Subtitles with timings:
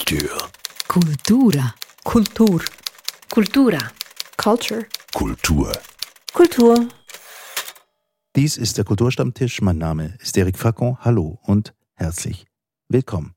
[0.00, 0.50] Kultur.
[0.88, 1.74] Kultura.
[2.04, 2.64] Kultur.
[3.28, 3.78] Kultura.
[4.38, 4.86] Culture.
[5.12, 5.72] Kultur.
[6.32, 6.88] Kultur.
[8.34, 9.60] Dies ist der Kulturstammtisch.
[9.60, 10.96] Mein Name ist Eric Facon.
[11.00, 12.46] Hallo und herzlich
[12.88, 13.34] willkommen.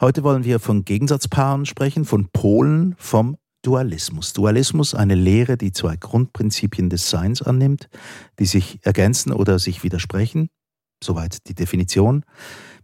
[0.00, 4.32] Heute wollen wir von Gegensatzpaaren sprechen, von Polen, vom Dualismus.
[4.32, 7.90] Dualismus, eine Lehre, die zwei Grundprinzipien des Seins annimmt,
[8.38, 10.48] die sich ergänzen oder sich widersprechen.
[11.04, 12.24] Soweit die Definition.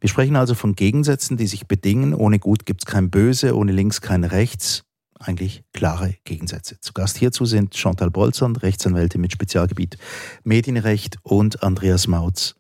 [0.02, 2.12] Wir sprechen also von Gegensätzen, die sich bedingen.
[2.12, 4.82] Ohne Gut gibt es kein Böse, ohne Links kein Rechts.
[5.20, 6.80] Eigentlich klare Gegensätze.
[6.80, 9.98] Zu Gast hierzu sind Chantal Bolzand, Rechtsanwältin mit Spezialgebiet
[10.42, 12.56] Medienrecht und Andreas Mautz,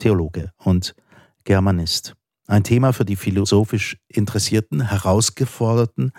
[0.00, 0.96] Theologe und
[1.44, 2.16] Germanist.
[2.48, 6.10] Ein Thema für die philosophisch Interessierten, Herausgeforderten.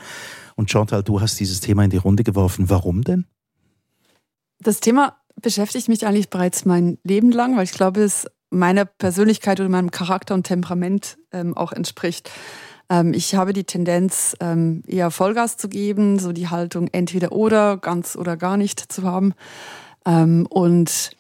[0.56, 2.70] Und Chantal, du hast dieses Thema in die Runde geworfen.
[2.70, 3.26] Warum denn?
[4.60, 9.60] Das Thema beschäftigt mich eigentlich bereits mein Leben lang, weil ich glaube, es meiner Persönlichkeit
[9.60, 12.32] oder meinem Charakter und Temperament ähm, auch entspricht.
[12.90, 17.78] Ähm, ich habe die Tendenz, ähm, eher Vollgas zu geben, so die Haltung entweder oder,
[17.78, 19.34] ganz oder gar nicht zu haben.
[20.06, 21.12] Ähm, und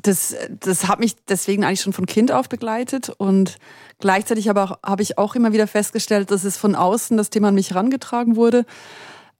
[0.00, 3.58] das, das hat mich deswegen eigentlich schon von Kind auf begleitet und
[4.00, 7.54] gleichzeitig aber habe ich auch immer wieder festgestellt, dass es von außen das Thema an
[7.54, 8.66] mich herangetragen wurde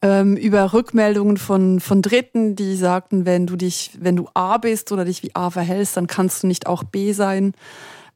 [0.04, 4.92] ähm, über Rückmeldungen von, von Dritten, die sagten, wenn du dich, wenn du A bist
[4.92, 7.54] oder dich wie A verhältst, dann kannst du nicht auch B sein.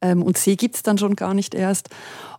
[0.02, 1.88] Ähm, und C gibt's dann schon gar nicht erst.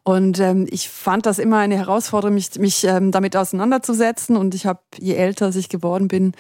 [0.04, 4.38] Und ähm, ich fand das immer eine Herausforderung, mich, mich ähm, damit auseinanderzusetzen.
[4.38, 6.34] Und ich habe, je älter ich geworden bin,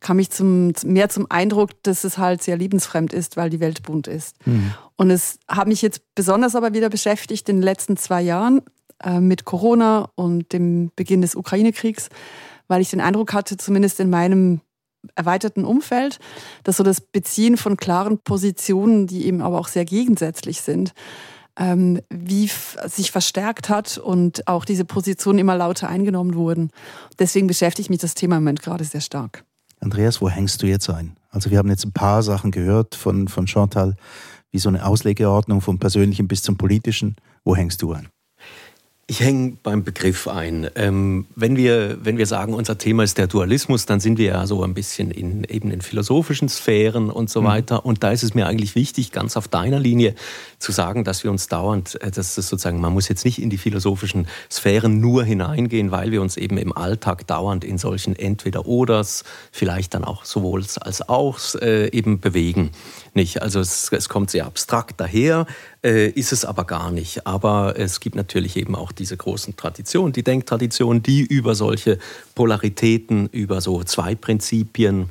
[0.00, 3.84] kam ich zum, mehr zum Eindruck, dass es halt sehr liebensfremd ist, weil die Welt
[3.84, 4.44] bunt ist.
[4.44, 4.74] Mhm.
[4.96, 8.60] Und es hat mich jetzt besonders aber wieder beschäftigt in den letzten zwei Jahren
[9.04, 12.08] äh, mit Corona und dem Beginn des Ukraine-Kriegs,
[12.68, 14.60] weil ich den Eindruck hatte, zumindest in meinem
[15.14, 16.18] erweiterten Umfeld,
[16.64, 20.92] dass so das Beziehen von klaren Positionen, die eben aber auch sehr gegensätzlich sind,
[21.58, 22.50] ähm, wie
[22.86, 26.70] sich verstärkt hat und auch diese Positionen immer lauter eingenommen wurden.
[27.18, 29.44] Deswegen beschäftigt mich das Thema im Moment gerade sehr stark.
[29.80, 31.16] Andreas, wo hängst du jetzt ein?
[31.30, 33.94] Also wir haben jetzt ein paar Sachen gehört von, von Chantal,
[34.50, 37.16] wie so eine Auslegeordnung vom Persönlichen bis zum Politischen.
[37.44, 38.08] Wo hängst du ein?
[39.08, 40.68] Ich hänge beim Begriff ein.
[40.74, 44.46] Ähm, wenn, wir, wenn wir sagen, unser Thema ist der Dualismus, dann sind wir ja
[44.48, 47.46] so ein bisschen in, eben in philosophischen Sphären und so mhm.
[47.46, 47.86] weiter.
[47.86, 50.16] Und da ist es mir eigentlich wichtig, ganz auf deiner Linie
[50.58, 53.48] zu sagen, dass wir uns dauernd, äh, dass das sozusagen, man muss jetzt nicht in
[53.48, 59.22] die philosophischen Sphären nur hineingehen, weil wir uns eben im Alltag dauernd in solchen Entweder-Oders,
[59.52, 62.72] vielleicht dann auch sowohl als auch äh, eben bewegen.
[63.14, 63.40] Nicht?
[63.40, 65.46] Also es, es kommt sehr abstrakt daher,
[65.84, 67.26] äh, ist es aber gar nicht.
[67.26, 71.98] Aber es gibt natürlich eben auch diese großen Traditionen, die Denktradition, die über solche
[72.34, 75.10] Polaritäten, über so zwei Prinzipien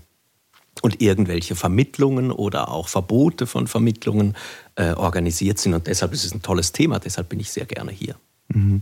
[0.81, 4.35] und irgendwelche Vermittlungen oder auch Verbote von Vermittlungen
[4.75, 5.73] äh, organisiert sind.
[5.73, 8.15] Und deshalb ist es ein tolles Thema, deshalb bin ich sehr gerne hier.
[8.49, 8.81] Mhm.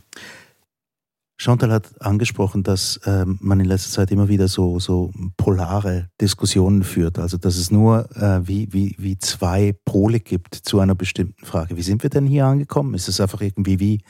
[1.44, 6.84] Chantal hat angesprochen, dass ähm, man in letzter Zeit immer wieder so, so polare Diskussionen
[6.84, 7.20] führt.
[7.20, 11.76] Also dass es nur äh, wie, wie, wie zwei Pole gibt zu einer bestimmten Frage.
[11.76, 12.94] Wie sind wir denn hier angekommen?
[12.94, 14.02] Ist es einfach irgendwie wie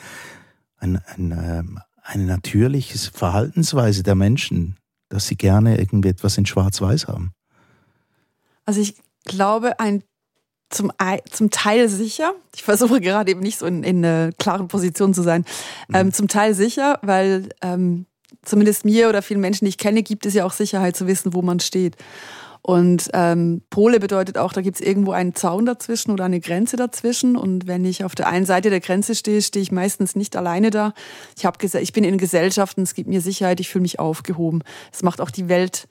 [0.78, 1.64] ein, ein, äh,
[2.04, 4.78] eine natürliche Verhaltensweise der Menschen,
[5.10, 7.32] dass sie gerne irgendwie etwas in Schwarz-Weiß haben?
[8.66, 10.04] Also ich glaube, ein
[10.74, 10.92] zum,
[11.30, 12.34] zum Teil sicher.
[12.56, 15.46] Ich versuche gerade eben nicht so in, in einer klaren Position zu sein.
[15.88, 15.96] Mhm.
[15.96, 18.06] Ähm, zum Teil sicher, weil ähm,
[18.44, 21.34] zumindest mir oder vielen Menschen, die ich kenne, gibt es ja auch Sicherheit zu wissen,
[21.34, 21.96] wo man steht.
[22.66, 26.78] Und ähm, Pole bedeutet auch, da gibt es irgendwo einen Zaun dazwischen oder eine Grenze
[26.78, 27.36] dazwischen.
[27.36, 30.70] Und wenn ich auf der einen Seite der Grenze stehe, stehe ich meistens nicht alleine
[30.70, 30.94] da.
[31.38, 34.64] Ich, hab ich bin in Gesellschaften, es gibt mir Sicherheit, ich fühle mich aufgehoben.
[34.94, 35.90] Es macht auch die Welt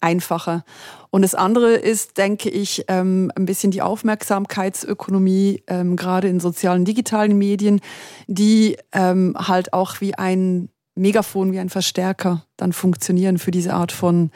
[0.00, 0.64] einfacher.
[1.10, 6.84] Und das andere ist, denke ich, ähm, ein bisschen die Aufmerksamkeitsökonomie, ähm, gerade in sozialen,
[6.84, 7.80] digitalen Medien,
[8.26, 13.92] die ähm, halt auch wie ein Megafon, wie ein Verstärker dann funktionieren für diese Art
[13.92, 14.30] von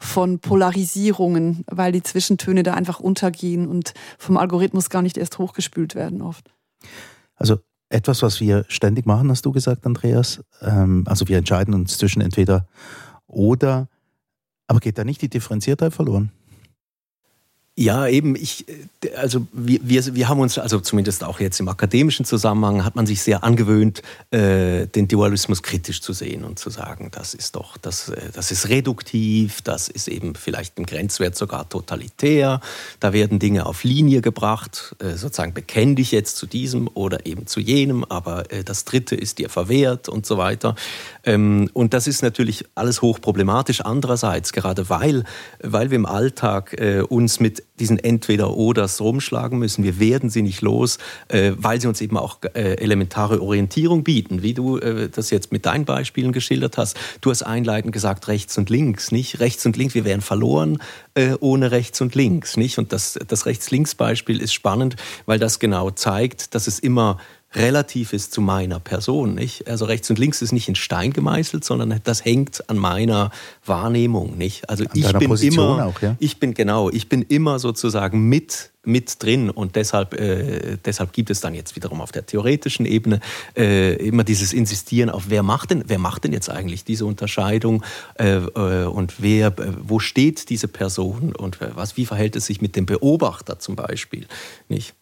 [0.00, 5.94] von Polarisierungen, weil die Zwischentöne da einfach untergehen und vom Algorithmus gar nicht erst hochgespült
[5.94, 6.52] werden oft.
[7.36, 10.42] Also etwas, was wir ständig machen, hast du gesagt, Andreas.
[10.60, 12.66] also wir entscheiden uns zwischen entweder
[13.26, 13.88] oder
[14.66, 16.30] aber geht da nicht die Differenziertheit verloren?
[17.76, 18.66] Ja, eben, ich,
[19.16, 23.04] also wir, wir, wir haben uns, also zumindest auch jetzt im akademischen Zusammenhang, hat man
[23.04, 24.00] sich sehr angewöhnt,
[24.30, 28.52] äh, den Dualismus kritisch zu sehen und zu sagen, das ist doch, das, äh, das
[28.52, 32.60] ist reduktiv, das ist eben vielleicht im Grenzwert sogar totalitär,
[33.00, 37.48] da werden Dinge auf Linie gebracht, äh, sozusagen bekenne dich jetzt zu diesem oder eben
[37.48, 40.76] zu jenem, aber äh, das Dritte ist dir verwehrt und so weiter.
[41.24, 43.80] Ähm, und das ist natürlich alles hochproblematisch.
[43.80, 45.24] Andererseits, gerade weil,
[45.62, 49.84] weil wir im Alltag äh, uns mit diesen Entweder-Oders rumschlagen müssen.
[49.84, 50.98] Wir werden sie nicht los,
[51.28, 55.66] äh, weil sie uns eben auch äh, elementare Orientierung bieten, wie du das jetzt mit
[55.66, 56.96] deinen Beispielen geschildert hast.
[57.20, 59.40] Du hast einleitend gesagt, rechts und links, nicht?
[59.40, 60.78] Rechts und links, wir wären verloren
[61.40, 62.78] ohne rechts und links, nicht?
[62.78, 64.96] Und das, das Rechts-Links-Beispiel ist spannend,
[65.26, 67.18] weil das genau zeigt, dass es immer
[67.56, 69.34] relativ ist zu meiner Person.
[69.34, 69.68] Nicht?
[69.68, 73.30] Also rechts und links ist nicht in Stein gemeißelt, sondern das hängt an meiner
[73.64, 74.36] Wahrnehmung.
[74.36, 74.68] Nicht?
[74.68, 76.16] Also an ich bin Position immer, auch, ja?
[76.18, 81.30] ich bin genau, ich bin immer sozusagen mit mit drin und deshalb, äh, deshalb gibt
[81.30, 83.20] es dann jetzt wiederum auf der theoretischen Ebene
[83.56, 87.82] äh, immer dieses Insistieren auf, wer macht denn, wer macht denn jetzt eigentlich diese Unterscheidung
[88.18, 92.60] äh, äh und wer, äh, wo steht diese Person und was, wie verhält es sich
[92.60, 94.26] mit dem Beobachter zum Beispiel,
[94.68, 94.94] nicht?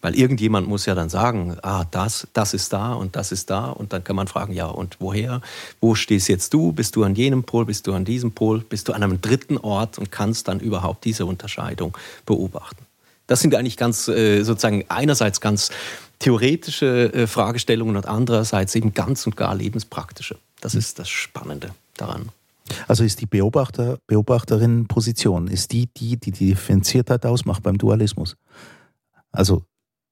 [0.00, 3.70] Weil irgendjemand muss ja dann sagen, ah, das, das ist da und das ist da.
[3.70, 5.40] Und dann kann man fragen, ja, und woher?
[5.80, 6.72] Wo stehst jetzt du?
[6.72, 7.64] Bist du an jenem Pol?
[7.64, 8.60] Bist du an diesem Pol?
[8.60, 11.96] Bist du an einem dritten Ort und kannst dann überhaupt diese Unterscheidung
[12.26, 12.86] beobachten?
[13.26, 15.70] Das sind eigentlich ganz, äh, sozusagen einerseits ganz
[16.18, 20.36] theoretische äh, Fragestellungen und andererseits eben ganz und gar lebenspraktische.
[20.60, 20.78] Das hm.
[20.78, 22.30] ist das Spannende daran.
[22.86, 28.36] Also ist die Beobachter, Beobachterin-Position, ist die, die die Differenziertheit ausmacht beim Dualismus?
[29.32, 29.62] Also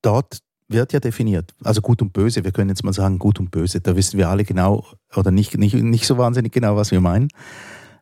[0.07, 0.39] dort
[0.69, 3.81] wird ja definiert, also gut und böse, wir können jetzt mal sagen gut und böse,
[3.81, 7.29] da wissen wir alle genau oder nicht, nicht, nicht so wahnsinnig genau, was wir meinen.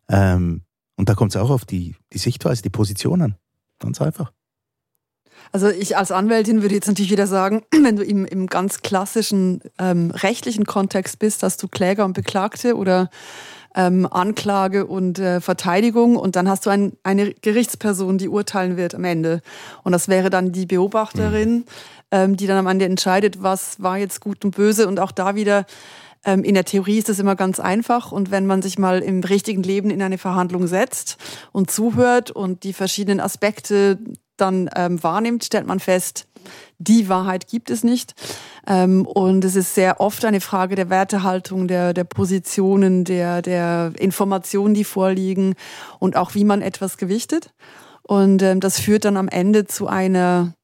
[0.09, 0.63] Ähm,
[0.97, 3.35] und da kommt es auch auf die, die Sichtweise, die Position an.
[3.81, 4.33] Ganz einfach.
[5.53, 9.61] Also ich als Anwältin würde jetzt natürlich wieder sagen, wenn du im, im ganz klassischen
[9.79, 13.11] ähm, rechtlichen Kontext bist, hast du Kläger und Beklagte oder
[13.75, 18.95] ähm, Anklage und äh, Verteidigung und dann hast du ein, eine Gerichtsperson, die urteilen wird
[18.95, 19.41] am Ende.
[19.83, 21.65] Und das wäre dann die Beobachterin, mhm.
[22.11, 24.87] ähm, die dann am Ende entscheidet, was war jetzt gut und böse.
[24.87, 25.67] Und auch da wieder
[26.25, 29.21] ähm, in der Theorie ist das immer ganz einfach und wenn man sich mal im
[29.21, 31.17] richtigen Leben in eine Verhandlung setzt
[31.53, 33.99] und zuhört und die verschiedenen Aspekte
[34.37, 36.27] dann ähm, wahrnimmt, stellt man fest,
[36.79, 38.15] die Wahrheit gibt es nicht.
[38.67, 43.93] Ähm, und es ist sehr oft eine Frage der Wertehaltung, der, der Positionen, der, der
[43.99, 45.55] Informationen, die vorliegen
[45.99, 47.51] und auch wie man etwas gewichtet.
[48.03, 50.55] Und ähm, das führt dann am Ende zu einer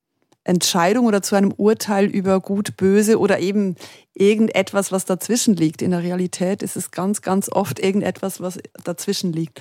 [0.44, 3.76] Entscheidung oder zu einem Urteil über gut, böse oder eben
[4.14, 5.82] irgendetwas, was dazwischen liegt.
[5.82, 9.60] In der Realität ist es ganz, ganz oft irgendetwas, was dazwischen liegt.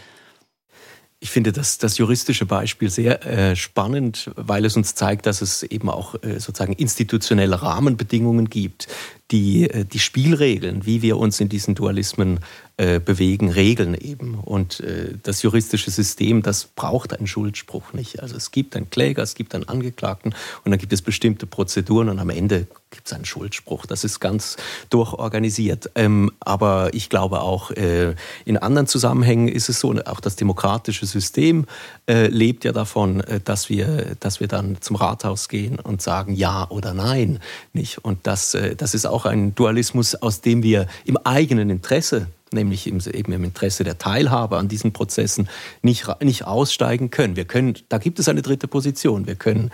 [1.21, 5.63] Ich finde das, das juristische Beispiel sehr äh, spannend, weil es uns zeigt, dass es
[5.63, 8.87] eben auch äh, sozusagen institutionelle Rahmenbedingungen gibt,
[9.31, 12.39] die, äh, die Spielregeln, wie wir uns in diesen Dualismen
[12.79, 14.35] äh, bewegen, regeln eben.
[14.35, 18.21] Und äh, das juristische System, das braucht einen Schuldspruch nicht.
[18.21, 20.33] Also es gibt einen Kläger, es gibt einen Angeklagten
[20.63, 23.85] und dann gibt es bestimmte Prozeduren und am Ende gibt es einen Schuldspruch.
[23.85, 24.55] Das ist ganz
[24.89, 25.91] durchorganisiert.
[25.95, 28.15] Ähm, aber ich glaube auch, äh,
[28.45, 31.65] in anderen Zusammenhängen ist es so, auch das demokratische System
[32.07, 36.33] äh, lebt ja davon, äh, dass, wir, dass wir dann zum Rathaus gehen und sagen
[36.33, 37.39] Ja oder Nein.
[37.73, 37.97] Nicht?
[37.99, 42.99] Und das, das ist auch ein Dualismus, aus dem wir im eigenen Interesse nämlich im,
[43.13, 45.47] eben im Interesse der Teilhabe an diesen Prozessen,
[45.83, 47.35] nicht, nicht aussteigen können.
[47.35, 49.27] Wir können, da gibt es eine dritte Position.
[49.27, 49.71] Wir können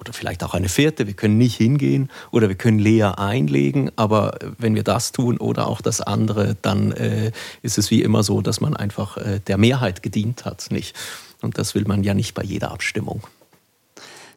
[0.00, 4.36] oder vielleicht auch eine vierte, wir können nicht hingehen oder wir können leer einlegen, aber
[4.58, 7.30] wenn wir das tun oder auch das andere, dann äh,
[7.62, 10.96] ist es wie immer so, dass man einfach äh, der Mehrheit gedient hat, nicht?
[11.40, 13.22] Und das will man ja nicht bei jeder Abstimmung.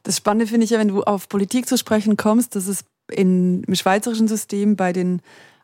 [0.04, 3.64] Das Spannende finde ich ja, wenn du auf Politik zu sprechen kommst, dass es in,
[3.64, 5.22] im schweizerischen System bei den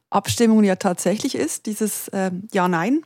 [0.10, 3.02] Abstimmungen ja tatsächlich ist, dieses äh, Ja-Nein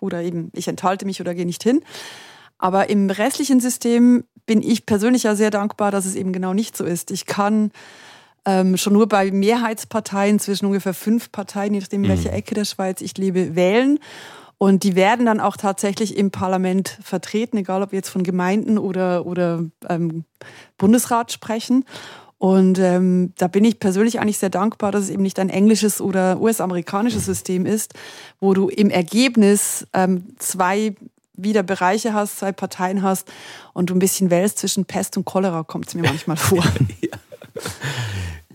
[0.00, 1.80] oder eben ich enthalte mich oder gehe nicht hin.
[2.58, 6.76] Aber im restlichen System bin ich persönlich ja sehr dankbar, dass es eben genau nicht
[6.76, 7.10] so ist.
[7.10, 7.72] Ich kann
[8.44, 12.34] ähm, schon nur bei Mehrheitsparteien zwischen ungefähr fünf Parteien, je nachdem, in welche mhm.
[12.34, 13.98] Ecke der Schweiz ich lebe, wählen.
[14.58, 18.78] Und die werden dann auch tatsächlich im Parlament vertreten, egal ob wir jetzt von Gemeinden
[18.78, 20.24] oder, oder ähm,
[20.78, 21.84] Bundesrat sprechen.
[22.42, 26.00] Und ähm, da bin ich persönlich eigentlich sehr dankbar, dass es eben nicht ein englisches
[26.00, 27.94] oder US-amerikanisches System ist,
[28.40, 30.96] wo du im Ergebnis ähm, zwei
[31.34, 33.30] wieder Bereiche hast, zwei Parteien hast
[33.74, 36.64] und du ein bisschen wählst zwischen Pest und Cholera, kommt es mir manchmal vor.
[37.00, 37.18] ja.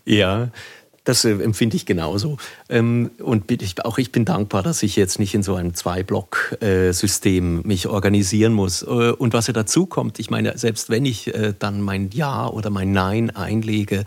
[0.04, 0.50] ja.
[1.08, 2.36] Das äh, empfinde ich genauso.
[2.68, 7.62] Ähm, und ich, auch ich bin dankbar, dass ich jetzt nicht in so einem Zwei-Block-System
[7.62, 8.82] mich organisieren muss.
[8.82, 12.50] Äh, und was ja dazu kommt, ich meine, selbst wenn ich äh, dann mein Ja
[12.50, 14.04] oder mein Nein einlege,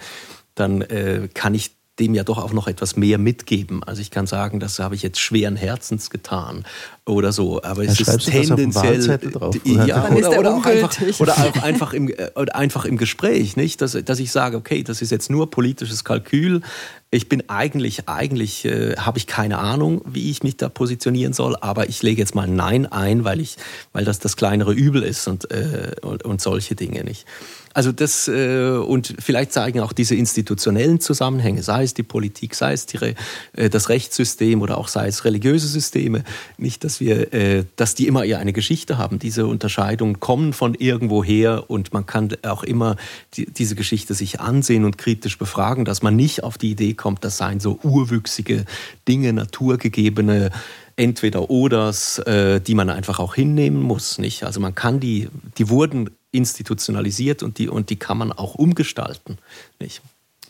[0.55, 0.85] dann
[1.33, 3.85] kann ich dem ja doch auch noch etwas mehr mitgeben.
[3.85, 6.65] Also ich kann sagen, das habe ich jetzt schweren Herzens getan
[7.05, 7.63] oder so.
[7.63, 9.87] Aber es ist tendenziell drauf, oder?
[9.87, 13.81] ja, oder, oder, auch einfach, oder, auch einfach, im, oder einfach im Gespräch, nicht?
[13.83, 16.63] Dass, dass ich sage, okay, das ist jetzt nur politisches Kalkül.
[17.11, 21.57] Ich bin eigentlich, eigentlich äh, habe ich keine Ahnung, wie ich mich da positionieren soll,
[21.61, 23.57] aber ich lege jetzt mal Nein ein, weil ich,
[23.93, 27.27] weil das das kleinere Übel ist und, äh, und, und solche Dinge nicht.
[27.73, 32.73] Also das äh, und vielleicht zeigen auch diese institutionellen Zusammenhänge, sei es die Politik, sei
[32.73, 33.15] es die,
[33.53, 36.25] äh, das Rechtssystem oder auch sei es religiöse Systeme,
[36.59, 39.21] nicht, dass wir, äh, dass die immer eher eine Geschichte haben.
[39.21, 42.97] Diese Unterscheidungen kommen von irgendwoher und man kann auch immer
[43.35, 47.25] die, diese Geschichte sich ansehen und kritisch befragen, dass man nicht auf die Idee kommt,
[47.25, 48.65] das seien so urwüchsige
[49.07, 50.51] Dinge, naturgegebene
[50.97, 54.19] entweder oders, äh, die man einfach auch hinnehmen muss.
[54.19, 54.43] Nicht?
[54.43, 59.39] Also man kann die, die wurden institutionalisiert und die, und die kann man auch umgestalten.
[59.81, 60.03] Nicht?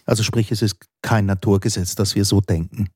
[0.06, 2.88] Also sprich, es ist kein Naturgesetz, dass wir so denken.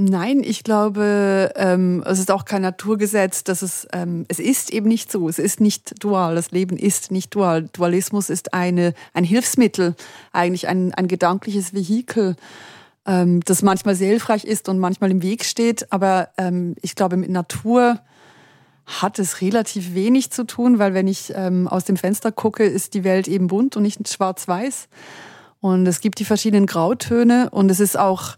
[0.00, 4.86] Nein, ich glaube, ähm, es ist auch kein Naturgesetz, dass es, ähm, es ist eben
[4.86, 7.68] nicht so, es ist nicht dual, das Leben ist nicht dual.
[7.72, 9.96] Dualismus ist eine, ein Hilfsmittel,
[10.30, 12.36] eigentlich ein, ein gedankliches Vehikel,
[13.06, 17.16] ähm, das manchmal sehr hilfreich ist und manchmal im Weg steht, aber ähm, ich glaube,
[17.16, 17.98] mit Natur
[18.88, 22.94] hat es relativ wenig zu tun, weil wenn ich ähm, aus dem Fenster gucke, ist
[22.94, 24.88] die Welt eben bunt und nicht schwarz-weiß.
[25.60, 28.36] Und es gibt die verschiedenen Grautöne und es ist auch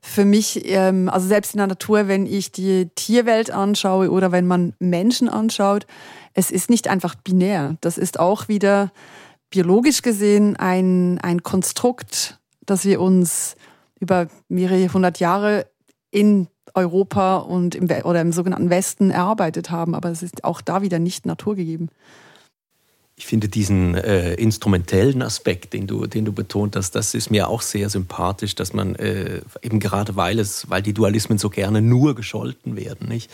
[0.00, 4.46] für mich, ähm, also selbst in der Natur, wenn ich die Tierwelt anschaue oder wenn
[4.46, 5.86] man Menschen anschaut,
[6.34, 7.76] es ist nicht einfach binär.
[7.80, 8.90] Das ist auch wieder
[9.50, 13.54] biologisch gesehen ein, ein Konstrukt, das wir uns
[14.00, 15.66] über mehrere hundert Jahre
[16.10, 19.94] in Europa und im, oder im sogenannten Westen erarbeitet haben.
[19.94, 21.90] Aber es ist auch da wieder nicht naturgegeben.
[23.14, 27.48] Ich finde diesen äh, instrumentellen Aspekt, den du, den du betont hast, das ist mir
[27.48, 31.82] auch sehr sympathisch, dass man äh, eben gerade weil es, weil die Dualismen so gerne
[31.82, 33.30] nur gescholten werden, nicht?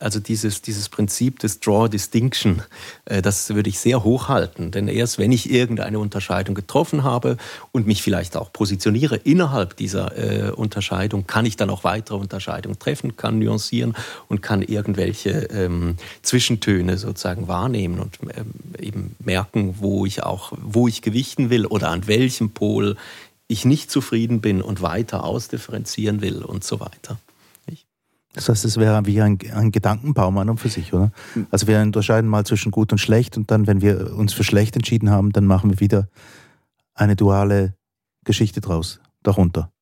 [0.00, 2.62] Also dieses, dieses Prinzip des Draw Distinction,
[3.06, 4.70] äh, das würde ich sehr hochhalten.
[4.70, 7.36] Denn erst wenn ich irgendeine Unterscheidung getroffen habe
[7.72, 12.78] und mich vielleicht auch positioniere innerhalb dieser äh, Unterscheidung, kann ich dann auch weitere Unterscheidungen
[12.78, 13.94] treffen, kann nuancieren
[14.28, 20.86] und kann irgendwelche ähm, Zwischentöne sozusagen wahrnehmen und ähm, eben merken, wo ich auch, wo
[20.86, 22.96] ich gewichten will oder an welchem Pol
[23.48, 27.18] ich nicht zufrieden bin und weiter ausdifferenzieren will und so weiter.
[28.34, 31.12] Das heißt, es wäre wie ein, ein Gedankenbaum an und für sich, oder?
[31.50, 34.76] Also wir unterscheiden mal zwischen gut und schlecht und dann, wenn wir uns für schlecht
[34.76, 36.08] entschieden haben, dann machen wir wieder
[36.94, 37.74] eine duale
[38.24, 39.72] Geschichte draus, darunter.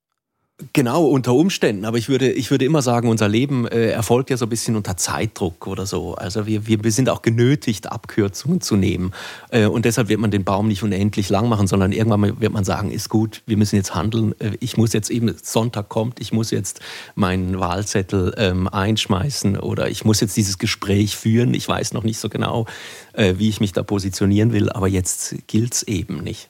[0.72, 1.84] Genau, unter Umständen.
[1.84, 4.75] Aber ich würde, ich würde immer sagen, unser Leben äh, erfolgt ja so ein bisschen
[4.75, 6.14] unter Zeitdruck oder so.
[6.14, 9.12] Also wir, wir, wir sind auch genötigt, Abkürzungen zu nehmen.
[9.50, 12.64] Äh, und deshalb wird man den Baum nicht unendlich lang machen, sondern irgendwann wird man
[12.64, 14.34] sagen, ist gut, wir müssen jetzt handeln.
[14.40, 16.80] Äh, ich muss jetzt eben, Sonntag kommt, ich muss jetzt
[17.16, 21.52] meinen Wahlzettel ähm, einschmeißen oder ich muss jetzt dieses Gespräch führen.
[21.52, 22.64] Ich weiß noch nicht so genau,
[23.12, 26.48] äh, wie ich mich da positionieren will, aber jetzt gilt es eben nicht.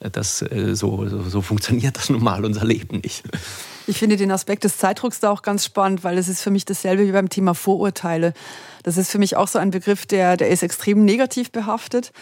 [0.00, 3.22] Das, äh, so, so, so funktioniert das nun mal unser Leben nicht.
[3.86, 6.64] Ich finde den Aspekt des Zeitdrucks da auch ganz spannend, weil es ist für mich
[6.64, 8.32] dasselbe wie beim Thema Vorurteile.
[8.82, 12.12] Das ist für mich auch so ein Begriff, der, der ist extrem negativ behaftet.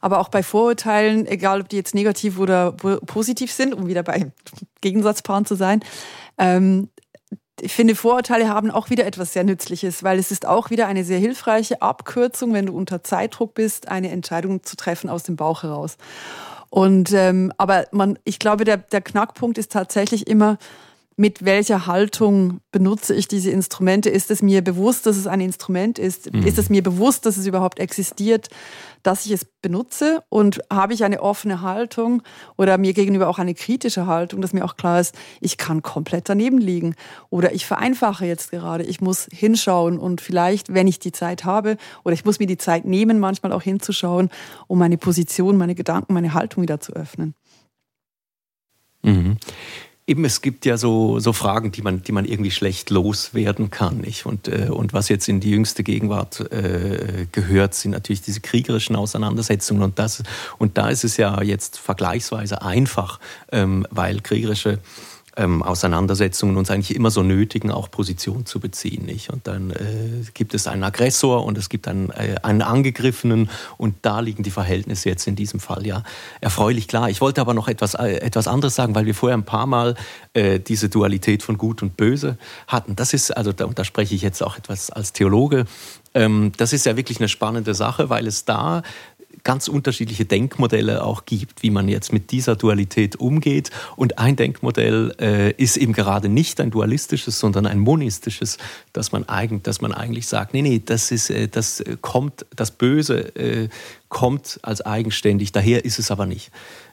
[0.00, 4.32] Aber auch bei Vorurteilen, egal ob die jetzt negativ oder positiv sind, um wieder bei
[4.80, 5.80] Gegensatzpaaren zu sein,
[6.38, 6.88] ähm,
[7.60, 11.04] ich finde, Vorurteile haben auch wieder etwas sehr Nützliches, weil es ist auch wieder eine
[11.04, 15.64] sehr hilfreiche Abkürzung, wenn du unter Zeitdruck bist, eine Entscheidung zu treffen aus dem Bauch
[15.64, 15.96] heraus.
[16.70, 20.58] Und ähm, aber man, ich glaube, der, der Knackpunkt ist tatsächlich immer,
[21.18, 24.08] mit welcher Haltung benutze ich diese Instrumente?
[24.08, 26.32] Ist es mir bewusst, dass es ein Instrument ist?
[26.32, 26.46] Mhm.
[26.46, 28.48] Ist es mir bewusst, dass es überhaupt existiert,
[29.02, 30.22] dass ich es benutze?
[30.28, 32.22] Und habe ich eine offene Haltung
[32.56, 36.28] oder mir gegenüber auch eine kritische Haltung, dass mir auch klar ist, ich kann komplett
[36.28, 36.94] daneben liegen
[37.30, 41.78] oder ich vereinfache jetzt gerade, ich muss hinschauen und vielleicht, wenn ich die Zeit habe
[42.04, 44.30] oder ich muss mir die Zeit nehmen, manchmal auch hinzuschauen,
[44.68, 47.34] um meine Position, meine Gedanken, meine Haltung wieder zu öffnen.
[49.02, 49.36] Mhm.
[50.08, 53.98] Eben, es gibt ja so, so Fragen, die man, die man irgendwie schlecht loswerden kann.
[53.98, 54.24] Nicht?
[54.24, 58.96] Und, äh, und was jetzt in die jüngste Gegenwart äh, gehört, sind natürlich diese kriegerischen
[58.96, 59.82] Auseinandersetzungen.
[59.82, 60.22] Und, das,
[60.56, 63.20] und da ist es ja jetzt vergleichsweise einfach,
[63.52, 64.78] ähm, weil kriegerische
[65.38, 69.06] ähm, Auseinandersetzungen uns eigentlich immer so nötigen, auch Position zu beziehen.
[69.06, 69.30] Nicht?
[69.30, 73.94] Und dann äh, gibt es einen Aggressor und es gibt einen, äh, einen Angegriffenen und
[74.02, 76.02] da liegen die Verhältnisse jetzt in diesem Fall ja
[76.40, 77.08] erfreulich klar.
[77.08, 79.94] Ich wollte aber noch etwas, äh, etwas anderes sagen, weil wir vorher ein paar Mal
[80.34, 82.96] äh, diese Dualität von Gut und Böse hatten.
[82.96, 85.66] Das ist, also da, da spreche ich jetzt auch etwas als Theologe,
[86.14, 88.82] ähm, das ist ja wirklich eine spannende Sache, weil es da
[89.44, 93.70] ganz unterschiedliche Denkmodelle auch gibt, wie man jetzt mit dieser Dualität umgeht.
[93.96, 98.58] Und ein Denkmodell äh, ist eben gerade nicht ein dualistisches, sondern ein monistisches,
[98.92, 102.70] dass man, eigen, dass man eigentlich sagt, nee, nee, das, ist, äh, das kommt, das
[102.70, 103.68] Böse äh,
[104.08, 106.50] kommt als eigenständig, daher ist es aber nicht.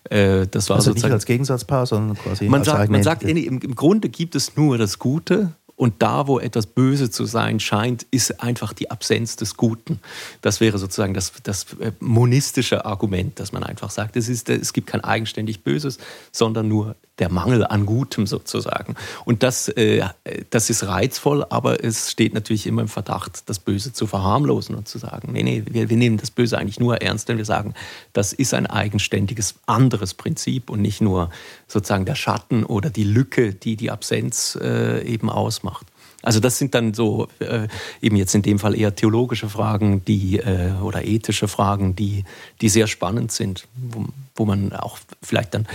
[0.10, 3.76] Äh, das war also nicht als Gegensatzpaar, sondern quasi man als sagt, Man sagt, im
[3.76, 8.42] Grunde gibt es nur das Gute und da, wo etwas böse zu sein scheint, ist
[8.42, 10.00] einfach die Absenz des Guten.
[10.42, 14.72] Das wäre sozusagen das, das äh, monistische Argument, dass man einfach sagt, es, ist, es
[14.72, 15.98] gibt kein eigenständig Böses,
[16.32, 18.96] sondern nur der Mangel an Gutem sozusagen.
[19.24, 20.04] Und das, äh,
[20.50, 24.88] das ist reizvoll, aber es steht natürlich immer im Verdacht, das Böse zu verharmlosen und
[24.88, 27.74] zu sagen, nee, nee, wir, wir nehmen das Böse eigentlich nur ernst, wenn wir sagen,
[28.14, 31.30] das ist ein eigenständiges anderes Prinzip und nicht nur
[31.68, 35.88] sozusagen der Schatten oder die Lücke, die die Absenz äh, eben ausmacht.
[36.26, 37.68] Also das sind dann so äh,
[38.02, 42.24] eben jetzt in dem Fall eher theologische Fragen, die äh, oder ethische Fragen, die
[42.62, 44.06] die sehr spannend sind, wo,
[44.36, 45.68] wo man auch vielleicht dann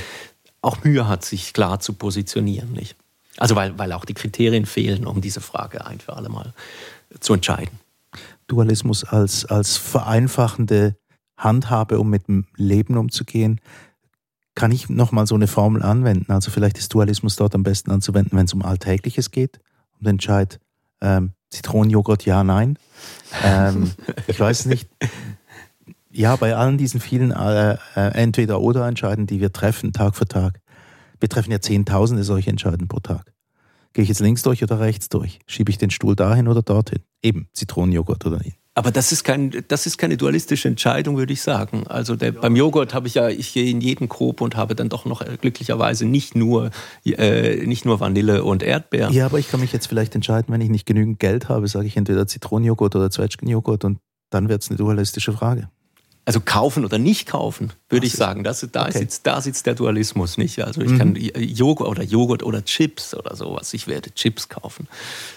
[0.63, 2.73] auch Mühe hat, sich klar zu positionieren.
[2.73, 2.97] Nicht?
[3.37, 6.53] Also weil, weil auch die Kriterien fehlen, um diese Frage ein für alle Mal
[7.21, 7.79] zu entscheiden.
[8.47, 10.97] Dualismus als, als vereinfachende
[11.37, 13.61] Handhabe, um mit dem Leben umzugehen,
[14.55, 16.33] kann ich nochmal so eine Formel anwenden.
[16.33, 19.61] Also vielleicht ist Dualismus dort am besten anzuwenden, wenn es um Alltägliches geht,
[19.99, 20.61] um den Entscheid
[21.01, 22.79] ähm, Zitronenjoghurt ja, nein.
[23.43, 23.93] Ähm,
[24.27, 24.89] ich weiß nicht,
[26.13, 30.61] ja, bei allen diesen vielen äh, äh, Entweder-Oder-Entscheiden, die wir treffen, Tag für Tag,
[31.21, 33.33] wir treffen ja Zehntausende solche Entscheiden pro Tag.
[33.93, 35.41] Gehe ich jetzt links durch oder rechts durch?
[35.47, 37.01] Schiebe ich den Stuhl dahin oder dorthin?
[37.23, 38.57] Eben, Zitronenjoghurt oder nicht.
[38.75, 41.87] Aber das ist, kein, das ist keine dualistische Entscheidung, würde ich sagen.
[41.89, 44.89] Also der, beim Joghurt habe ich ja, ich gehe in jeden Grob und habe dann
[44.89, 46.71] doch noch äh, glücklicherweise nicht nur,
[47.05, 49.11] äh, nicht nur Vanille und Erdbeer.
[49.11, 51.89] Ja, aber ich kann mich jetzt vielleicht entscheiden, wenn ich nicht genügend Geld habe, sage
[51.89, 53.99] ich entweder Zitronenjoghurt oder Zwetschgenjoghurt und
[54.31, 55.69] dann wird es eine dualistische Frage.
[56.27, 58.45] Also kaufen oder nicht kaufen, würde ich sagen.
[58.45, 58.99] Das, da, okay.
[58.99, 60.63] sitzt, da sitzt der Dualismus nicht.
[60.63, 60.99] Also ich mhm.
[60.99, 63.73] kann Joghurt oder Joghurt oder Chips oder sowas.
[63.75, 64.87] Ich werde Chips kaufen,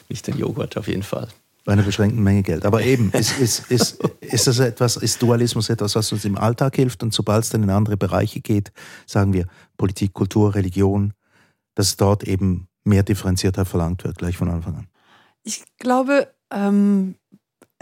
[0.09, 1.29] nicht den Joghurt auf jeden Fall.
[1.65, 2.65] Bei einer beschränkten Menge Geld.
[2.65, 6.75] Aber eben, ist, ist, ist, ist, das etwas, ist Dualismus etwas, was uns im Alltag
[6.75, 7.01] hilft?
[7.03, 8.73] Und sobald es dann in andere Bereiche geht,
[9.05, 9.47] sagen wir
[9.77, 11.13] Politik, Kultur, Religion,
[11.75, 14.87] dass dort eben mehr differenzierter verlangt wird, gleich von Anfang an.
[15.43, 17.15] Ich glaube, ähm,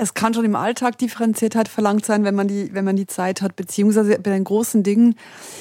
[0.01, 3.43] es kann schon im Alltag Differenziertheit verlangt sein, wenn man die, wenn man die Zeit
[3.43, 5.13] hat, beziehungsweise bei den großen Dingen.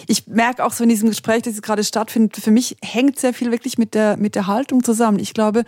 [0.06, 3.50] Ich merke auch so in diesem Gespräch, das gerade stattfindet, für mich hängt sehr viel
[3.50, 5.18] wirklich mit der, mit der Haltung zusammen.
[5.18, 5.64] Ich glaube,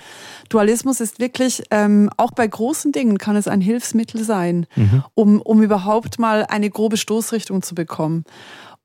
[0.49, 5.05] Dualismus ist wirklich, ähm, auch bei großen Dingen kann es ein Hilfsmittel sein, mhm.
[5.13, 8.25] um, um überhaupt mal eine grobe Stoßrichtung zu bekommen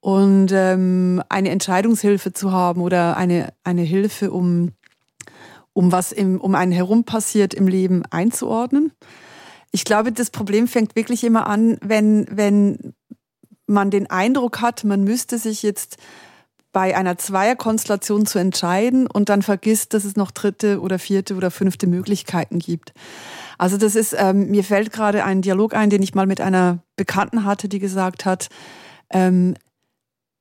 [0.02, 4.74] und ähm, eine Entscheidungshilfe zu haben oder eine, eine Hilfe, um,
[5.72, 8.92] um was im, um einen herum passiert im Leben einzuordnen.
[9.72, 12.94] Ich glaube, das Problem fängt wirklich immer an, wenn, wenn
[13.66, 15.98] man den Eindruck hat, man müsste sich jetzt
[16.72, 21.50] bei einer Zweierkonstellation zu entscheiden und dann vergisst, dass es noch dritte oder vierte oder
[21.50, 22.94] fünfte Möglichkeiten gibt.
[23.58, 26.80] Also das ist, ähm, mir fällt gerade ein Dialog ein, den ich mal mit einer
[26.96, 28.50] Bekannten hatte, die gesagt hat,
[29.10, 29.56] ähm,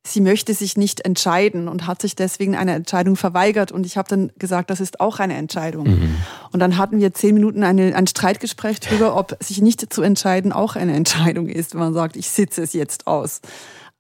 [0.07, 3.73] sie möchte sich nicht entscheiden und hat sich deswegen eine Entscheidung verweigert.
[3.73, 5.89] Und ich habe dann gesagt, das ist auch eine Entscheidung.
[5.89, 6.17] Mhm.
[6.53, 10.53] Und dann hatten wir zehn Minuten eine, ein Streitgespräch darüber, ob sich nicht zu entscheiden
[10.53, 13.41] auch eine Entscheidung ist, wenn man sagt, ich sitze es jetzt aus.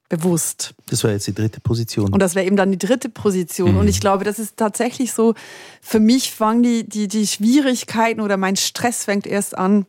[0.08, 0.74] Bewusst.
[0.88, 2.12] Das wäre jetzt die dritte Position.
[2.12, 3.72] Und das wäre eben dann die dritte Position.
[3.72, 3.78] Mhm.
[3.78, 5.34] Und ich glaube, das ist tatsächlich so,
[5.80, 9.84] für mich fangen die, die, die Schwierigkeiten oder mein Stress fängt erst an,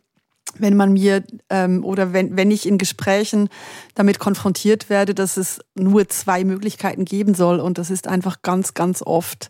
[0.60, 3.50] wenn man mir ähm, oder wenn, wenn ich in Gesprächen
[3.96, 8.74] damit konfrontiert werde, dass es nur zwei Möglichkeiten geben soll und das ist einfach ganz,
[8.74, 9.50] ganz oft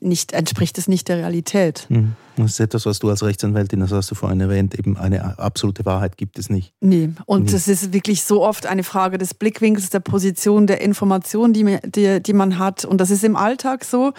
[0.00, 1.86] nicht, entspricht es nicht der Realität.
[1.88, 2.12] Mhm.
[2.36, 5.84] Das ist etwas, was du als Rechtsanwältin, das hast du vorhin erwähnt, eben eine absolute
[5.84, 6.72] Wahrheit gibt es nicht.
[6.80, 11.52] Nee, und es ist wirklich so oft eine Frage des Blickwinkels, der Position, der Information,
[11.52, 12.84] die, die, die man hat.
[12.84, 14.12] Und das ist im Alltag so.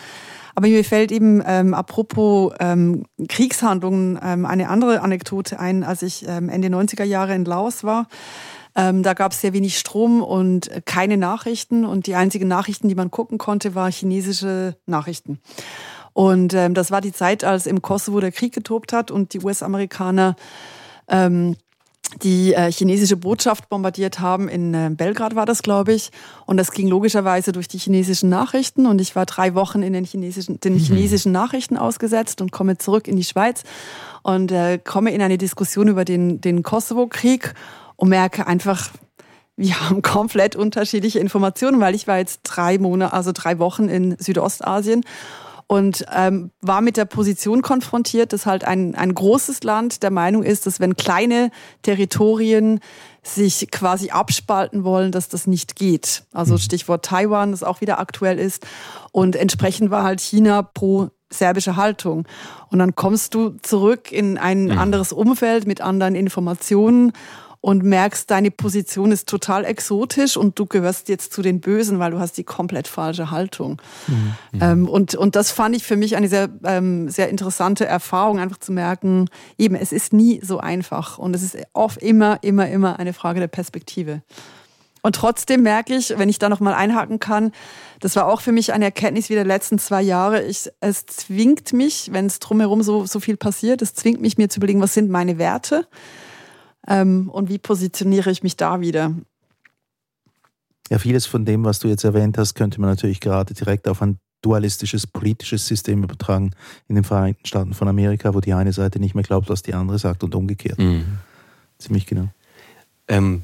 [0.55, 6.25] Aber mir fällt eben ähm, apropos ähm, Kriegshandlungen ähm, eine andere Anekdote ein, als ich
[6.27, 8.07] ähm, Ende 90er Jahre in Laos war.
[8.73, 11.85] Ähm, da gab es sehr wenig Strom und keine Nachrichten.
[11.85, 15.39] Und die einzigen Nachrichten, die man gucken konnte, waren chinesische Nachrichten.
[16.13, 19.41] Und ähm, das war die Zeit, als im Kosovo der Krieg getobt hat und die
[19.41, 20.37] US-Amerikaner
[21.09, 21.57] ähm,
[22.21, 24.47] die äh, chinesische Botschaft bombardiert haben.
[24.47, 26.11] In äh, Belgrad war das, glaube ich.
[26.45, 28.85] Und das ging logischerweise durch die chinesischen Nachrichten.
[28.85, 30.79] Und ich war drei Wochen in den chinesischen, den mhm.
[30.79, 33.63] chinesischen Nachrichten ausgesetzt und komme zurück in die Schweiz
[34.23, 37.53] und äh, komme in eine Diskussion über den, den Kosovo-Krieg
[37.95, 38.89] und merke einfach,
[39.57, 44.15] wir haben komplett unterschiedliche Informationen, weil ich war jetzt drei Monate, also drei Wochen in
[44.19, 45.03] Südostasien
[45.67, 50.43] und ähm, war mit der Position konfrontiert, dass halt ein, ein großes Land der Meinung
[50.43, 51.49] ist, dass wenn kleine
[51.81, 52.79] Territorien
[53.23, 56.23] sich quasi abspalten wollen, dass das nicht geht.
[56.31, 56.59] Also mhm.
[56.59, 58.67] Stichwort Taiwan, das auch wieder aktuell ist.
[59.11, 62.27] Und entsprechend war halt China pro serbische Haltung.
[62.69, 64.77] Und dann kommst du zurück in ein mhm.
[64.77, 67.11] anderes Umfeld mit anderen Informationen
[67.65, 72.11] und merkst, deine Position ist total exotisch und du gehörst jetzt zu den Bösen, weil
[72.11, 73.81] du hast die komplett falsche Haltung.
[74.05, 74.35] Mhm.
[74.61, 78.59] Ähm, und, und das fand ich für mich eine sehr, ähm, sehr interessante Erfahrung, einfach
[78.59, 82.99] zu merken, eben, es ist nie so einfach und es ist oft immer, immer, immer
[82.99, 84.21] eine Frage der Perspektive.
[85.01, 87.51] Und trotzdem merke ich, wenn ich da nochmal einhaken kann,
[87.99, 90.43] das war auch für mich eine Erkenntnis wie der letzten zwei Jahre.
[90.43, 94.49] Ich, es zwingt mich, wenn es drumherum so, so viel passiert, es zwingt mich mir
[94.49, 95.87] zu überlegen, was sind meine Werte?
[96.87, 99.13] Ähm, und wie positioniere ich mich da wieder?
[100.89, 104.01] Ja, vieles von dem, was du jetzt erwähnt hast, könnte man natürlich gerade direkt auf
[104.01, 106.51] ein dualistisches politisches System übertragen
[106.87, 109.73] in den Vereinigten Staaten von Amerika, wo die eine Seite nicht mehr glaubt, was die
[109.73, 110.77] andere sagt und umgekehrt.
[110.77, 111.17] Mhm.
[111.79, 112.29] Ziemlich genau.
[113.07, 113.41] Ähm,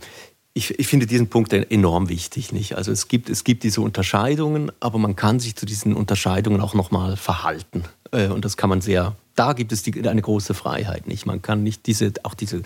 [0.54, 2.52] ich, ich, finde diesen Punkt enorm wichtig.
[2.52, 2.76] Nicht?
[2.76, 6.74] Also es gibt, es gibt diese Unterscheidungen, aber man kann sich zu diesen Unterscheidungen auch
[6.74, 7.84] nochmal verhalten.
[8.12, 11.08] Äh, und das kann man sehr, da gibt es die, eine große Freiheit.
[11.08, 11.26] Nicht?
[11.26, 12.62] Man kann nicht diese, auch diese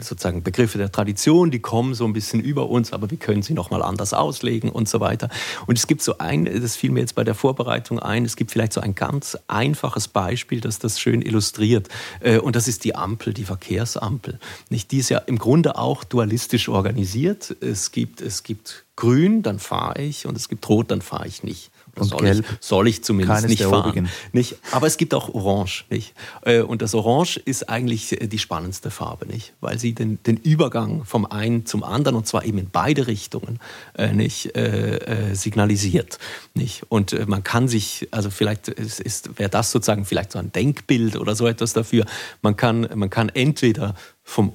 [0.00, 3.54] sozusagen Begriffe der Tradition, die kommen so ein bisschen über uns, aber wir können sie
[3.54, 5.28] nochmal anders auslegen und so weiter.
[5.66, 8.50] Und es gibt so ein, das fiel mir jetzt bei der Vorbereitung ein, es gibt
[8.50, 11.88] vielleicht so ein ganz einfaches Beispiel, das das schön illustriert.
[12.20, 14.38] Äh, und das ist die Ampel, die Verkehrsampel.
[14.70, 17.56] Die ist ja im Grunde auch dualistisch organisiert.
[17.60, 21.42] Es gibt, es gibt grün, dann fahre ich und es gibt rot, dann fahre ich
[21.42, 21.70] nicht.
[21.96, 22.44] Und soll gelb.
[22.50, 24.08] Ich, soll ich zumindest nicht fahren.
[24.32, 24.56] Nicht?
[24.72, 25.84] Aber es gibt auch Orange.
[25.90, 26.14] Nicht?
[26.42, 29.52] Äh, und das Orange ist eigentlich äh, die spannendste Farbe, nicht?
[29.60, 33.60] weil sie den, den Übergang vom einen zum anderen, und zwar eben in beide Richtungen,
[33.96, 36.18] äh, nicht, äh, signalisiert.
[36.54, 36.84] Nicht?
[36.88, 41.16] Und man kann sich, also vielleicht ist, ist, wäre das sozusagen vielleicht so ein Denkbild
[41.16, 42.04] oder so etwas dafür,
[42.42, 44.54] man kann, man kann entweder vom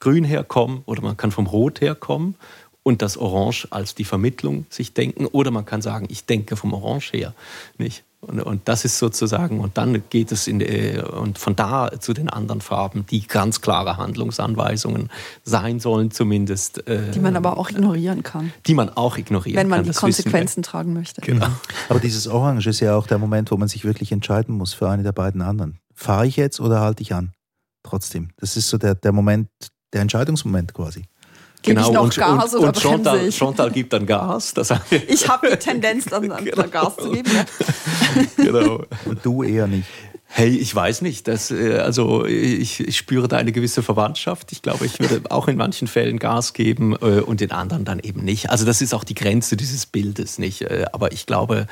[0.00, 2.34] Grün herkommen oder man kann vom Rot herkommen
[2.84, 5.26] und das Orange als die Vermittlung sich denken.
[5.26, 7.34] Oder man kann sagen, ich denke vom Orange her.
[7.78, 8.04] Nicht?
[8.20, 12.12] Und, und das ist sozusagen, und dann geht es in, äh, und von da zu
[12.14, 15.10] den anderen Farben, die ganz klare Handlungsanweisungen
[15.42, 16.86] sein sollen, zumindest.
[16.86, 18.52] Äh, die man aber auch ignorieren kann.
[18.66, 19.64] Die man auch ignorieren kann.
[19.64, 21.20] Wenn man kann, die Konsequenzen tragen möchte.
[21.20, 21.48] Genau.
[21.88, 24.88] Aber dieses Orange ist ja auch der Moment, wo man sich wirklich entscheiden muss für
[24.88, 25.78] eine der beiden anderen.
[25.94, 27.32] Fahre ich jetzt oder halte ich an?
[27.82, 28.30] Trotzdem.
[28.38, 29.48] Das ist so der, der Moment,
[29.92, 31.04] der Entscheidungsmoment quasi.
[31.64, 34.52] Genau, ich noch und, Gas und, oder und Chantal, Chantal gibt dann Gas.
[34.52, 34.72] Das
[35.08, 36.68] ich habe die Tendenz, dann, dann genau.
[36.68, 37.30] Gas zu geben.
[37.34, 38.44] Ja.
[38.44, 38.84] genau.
[39.06, 39.88] Und du eher nicht.
[40.36, 41.28] Hey, ich weiß nicht.
[41.28, 44.50] Das, äh, also ich, ich, spüre da eine gewisse Verwandtschaft.
[44.50, 48.00] Ich glaube, ich würde auch in manchen Fällen Gas geben äh, und in anderen dann
[48.00, 48.50] eben nicht.
[48.50, 50.62] Also das ist auch die Grenze dieses Bildes nicht.
[50.62, 51.66] Äh, aber ich glaube,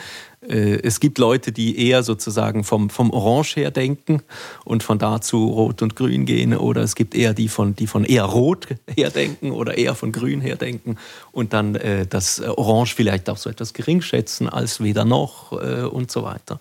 [0.45, 4.23] es gibt Leute, die eher sozusagen vom, vom Orange her denken
[4.65, 6.57] und von da zu Rot und Grün gehen.
[6.57, 10.11] Oder es gibt eher die von, die von eher Rot her denken oder eher von
[10.11, 10.97] Grün her denken
[11.31, 11.79] und dann
[12.11, 16.59] das Orange vielleicht auch so etwas gering schätzen als weder noch und so weiter.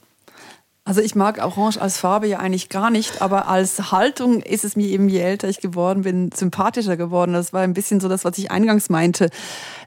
[0.84, 4.76] Also ich mag Orange als Farbe ja eigentlich gar nicht, aber als Haltung ist es
[4.76, 7.34] mir eben, je älter ich geworden bin, sympathischer geworden.
[7.34, 9.30] Das war ein bisschen so das, was ich eingangs meinte.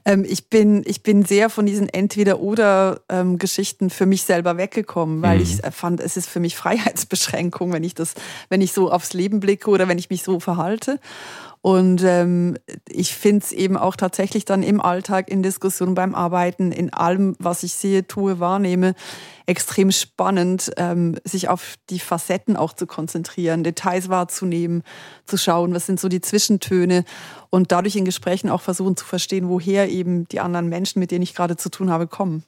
[0.05, 5.43] Ähm, ich, bin, ich bin sehr von diesen Entweder-Oder-Geschichten für mich selber weggekommen, weil mhm.
[5.43, 8.13] ich fand, es ist für mich Freiheitsbeschränkung, wenn ich das,
[8.47, 11.01] wenn ich so aufs Leben blicke oder wenn ich mich so verhalte.
[11.65, 16.71] Und ähm, ich finde es eben auch tatsächlich dann im Alltag, in Diskussionen, beim Arbeiten,
[16.71, 18.93] in allem, was ich sehe, tue, wahrnehme,
[19.47, 24.83] extrem spannend, ähm, sich auf die Facetten auch zu konzentrieren, Details wahrzunehmen,
[25.25, 27.03] zu schauen, was sind so die Zwischentöne
[27.49, 31.23] und dadurch in Gesprächen auch versuchen zu verstehen, woher eben die anderen Menschen, mit denen
[31.23, 32.43] ich gerade zu tun habe, kommen.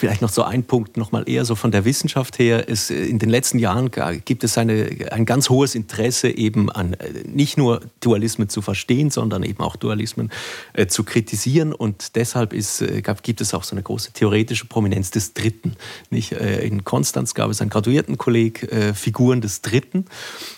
[0.00, 2.68] Vielleicht noch so ein Punkt, nochmal eher so von der Wissenschaft her.
[2.68, 3.90] Ist, äh, in den letzten Jahren
[4.24, 9.10] gibt es eine, ein ganz hohes Interesse eben an äh, nicht nur Dualismen zu verstehen,
[9.10, 10.30] sondern eben auch Dualismen
[10.72, 11.74] äh, zu kritisieren.
[11.74, 15.76] Und deshalb ist, äh, gibt es auch so eine große theoretische Prominenz des Dritten.
[16.08, 16.32] Nicht?
[16.32, 20.06] In Konstanz gab es einen Graduiertenkolleg, äh, Figuren des Dritten.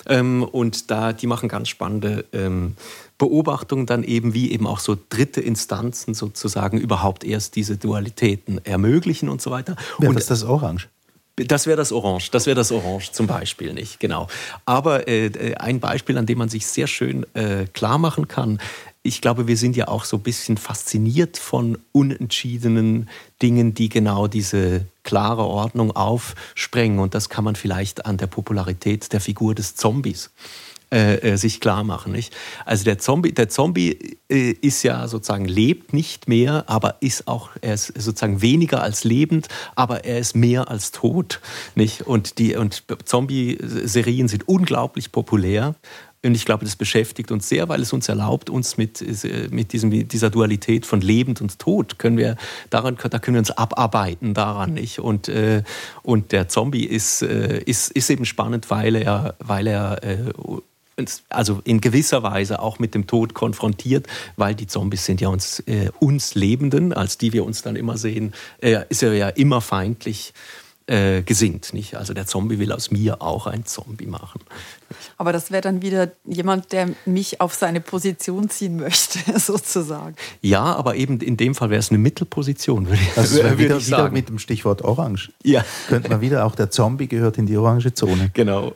[0.07, 2.77] Ähm, und da, die machen ganz spannende ähm,
[3.23, 9.29] Beobachtungen dann eben, wie eben auch so dritte Instanzen sozusagen überhaupt erst diese Dualitäten ermöglichen
[9.29, 9.77] und so weiter.
[9.99, 10.89] Wäre und das das Orange?
[11.37, 14.27] Das wäre das Orange, das wäre das Orange zum Beispiel nicht, genau.
[14.67, 18.59] Aber äh, äh, ein Beispiel, an dem man sich sehr schön äh, klar machen kann,
[19.05, 23.09] ich glaube, wir sind ja auch so ein bisschen fasziniert von unentschiedenen
[23.41, 26.99] Dingen, die genau diese klare Ordnung aufsprengen.
[26.99, 30.31] Und das kann man vielleicht an der Popularität der Figur des Zombies
[30.93, 32.13] äh, äh, sich klar machen.
[32.13, 32.37] Nicht?
[32.67, 37.49] Also der Zombie, der Zombie äh, ist ja sozusagen lebt nicht mehr, aber ist auch
[37.63, 41.41] er ist sozusagen weniger als lebend, aber er ist mehr als tot.
[41.77, 42.03] Nicht?
[42.03, 45.77] Und die und Zombie-Serien sind unglaublich populär.
[46.25, 49.03] Und ich glaube, das beschäftigt uns sehr, weil es uns erlaubt, uns mit,
[49.51, 52.37] mit diesem, dieser Dualität von Lebend und Tod, können wir,
[52.69, 54.75] daran, da können wir uns abarbeiten daran.
[54.75, 54.99] Nicht?
[54.99, 55.63] Und, äh,
[56.03, 60.19] und der Zombie ist, äh, ist, ist eben spannend, weil er, weil er äh,
[61.29, 65.61] also in gewisser Weise auch mit dem Tod konfrontiert, weil die Zombies sind ja uns,
[65.61, 69.61] äh, uns Lebenden, als die wir uns dann immer sehen, äh, ist er ja immer
[69.61, 70.33] feindlich
[70.87, 71.73] äh, gesinnt.
[71.75, 71.97] Nicht?
[71.97, 74.41] Also der Zombie will aus mir auch ein Zombie machen.
[75.17, 80.17] Aber das wäre dann wieder jemand, der mich auf seine Position ziehen möchte, sozusagen.
[80.41, 83.77] Ja, aber eben in dem Fall wäre es eine Mittelposition, würde ich, also würde wieder,
[83.79, 84.05] ich sagen.
[84.05, 85.33] Wieder mit dem Stichwort Orange.
[85.43, 85.65] Ja.
[85.89, 88.31] Könnte man wieder, auch der Zombie gehört in die orange Zone.
[88.35, 88.75] Genau.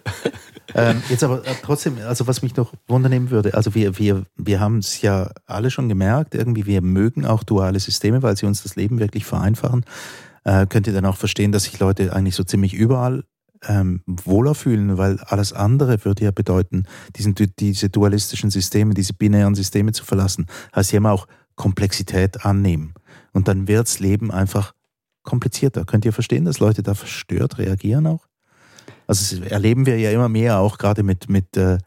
[0.75, 4.61] Ähm, jetzt aber äh, trotzdem, also was mich noch wundernehmen würde, also wir, wir, wir
[4.61, 8.63] haben es ja alle schon gemerkt, irgendwie wir mögen auch duale Systeme, weil sie uns
[8.63, 9.85] das Leben wirklich vereinfachen
[10.47, 13.25] äh, könnt ihr dann auch verstehen, dass sich Leute eigentlich so ziemlich überall
[13.67, 16.85] ähm, wohler fühlen, weil alles andere würde ja bedeuten,
[17.17, 22.95] diesen, diese dualistischen Systeme, diese binären Systeme zu verlassen, heißt ja immer auch Komplexität annehmen.
[23.33, 24.73] Und dann wirds Leben einfach
[25.25, 25.85] komplizierter.
[25.85, 28.29] Könnt ihr verstehen, dass Leute da verstört reagieren auch?
[29.09, 31.79] Also erleben wir ja immer mehr auch gerade mit, mit, äh,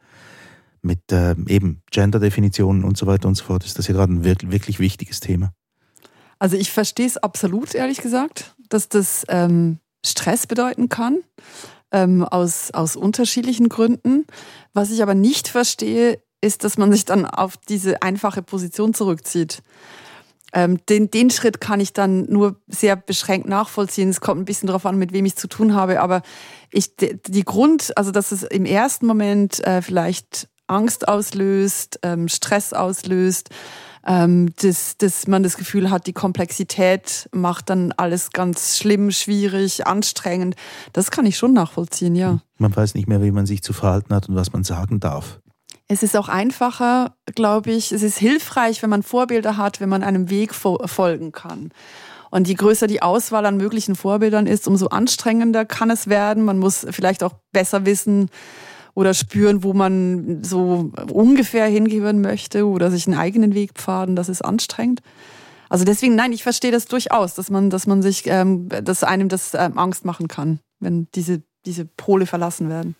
[0.82, 3.64] mit äh, eben Gender-Definitionen und so weiter und so fort.
[3.66, 5.54] Ist das ja gerade ein wirklich wichtiges Thema.
[6.40, 11.20] Also ich verstehe es absolut, ehrlich gesagt, dass das ähm, Stress bedeuten kann,
[11.92, 14.26] ähm, aus, aus unterschiedlichen Gründen.
[14.74, 19.62] Was ich aber nicht verstehe, ist, dass man sich dann auf diese einfache Position zurückzieht.
[20.54, 24.10] Ähm, den, den Schritt kann ich dann nur sehr beschränkt nachvollziehen.
[24.10, 26.02] Es kommt ein bisschen darauf an, mit wem ich zu tun habe.
[26.02, 26.22] Aber
[26.72, 32.74] ich, die Grund, also dass es im ersten Moment äh, vielleicht Angst auslöst, ähm, Stress
[32.74, 33.50] auslöst,
[34.06, 39.88] ähm, dass, dass man das Gefühl hat, die Komplexität macht dann alles ganz schlimm, schwierig,
[39.88, 40.56] anstrengend.
[40.94, 42.40] Das kann ich schon nachvollziehen, ja.
[42.58, 45.40] Man weiß nicht mehr, wie man sich zu verhalten hat und was man sagen darf.
[45.88, 47.92] Es ist auch einfacher, glaube ich.
[47.92, 51.72] Es ist hilfreich, wenn man Vorbilder hat, wenn man einem Weg folgen kann.
[52.30, 56.44] Und je größer die Auswahl an möglichen Vorbildern ist, umso anstrengender kann es werden.
[56.44, 58.30] Man muss vielleicht auch besser wissen,
[58.94, 64.30] oder spüren, wo man so ungefähr hingehören möchte oder sich einen eigenen Weg pfaden, das
[64.30, 65.02] ist anstrengend.
[65.70, 69.30] Also deswegen, nein, ich verstehe das durchaus, dass man, dass man sich, ähm, dass einem
[69.30, 72.96] das ähm, Angst machen kann, wenn diese, diese Pole verlassen werden.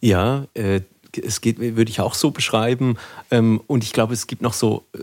[0.00, 0.80] Ja, äh,
[1.20, 2.96] es geht, würde ich auch so beschreiben.
[3.30, 4.98] Ähm, und ich glaube, es gibt noch so äh,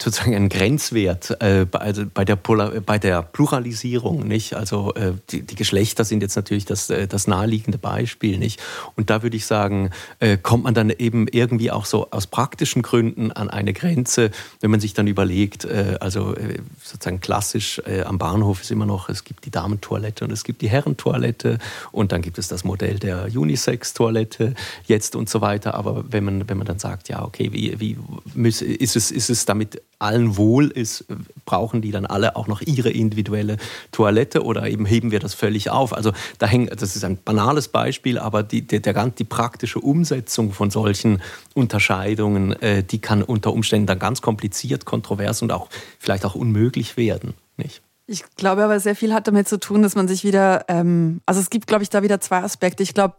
[0.00, 4.54] sozusagen ein Grenzwert äh, bei, also der bei der Pluralisierung, nicht?
[4.54, 8.60] Also äh, die, die, Geschlechter sind jetzt natürlich das, äh, das naheliegende Beispiel, nicht?
[8.96, 12.82] Und da würde ich sagen, äh, kommt man dann eben irgendwie auch so aus praktischen
[12.82, 18.18] Gründen an eine Grenze, wenn man sich dann überlegt, äh, also äh, sozusagen klassisch am
[18.18, 21.58] Bahnhof ist immer noch, es gibt die Damentoilette und es gibt die Herrentoilette
[21.92, 24.54] und dann gibt es das Modell der Unisex-Toilette
[24.86, 25.74] jetzt und so weiter.
[25.74, 27.96] Aber wenn man, wenn man dann sagt, ja, okay, wie, wie
[28.34, 31.06] ist, es, ist es damit allen wohl ist,
[31.44, 33.56] brauchen die dann alle auch noch ihre individuelle
[33.90, 35.92] Toilette oder eben heben wir das völlig auf?
[35.92, 40.52] Also da hängt, das ist ein banales Beispiel, aber die, der, der, die praktische Umsetzung
[40.52, 41.20] von solchen
[41.54, 46.96] Unterscheidungen, äh, die kann unter Umständen dann ganz kompliziert, kontrovers und auch vielleicht auch unmöglich
[46.96, 47.82] werden, nicht?
[48.10, 51.42] Ich glaube aber, sehr viel hat damit zu tun, dass man sich wieder, ähm, also
[51.42, 52.82] es gibt, glaube ich, da wieder zwei Aspekte.
[52.82, 53.16] Ich glaube,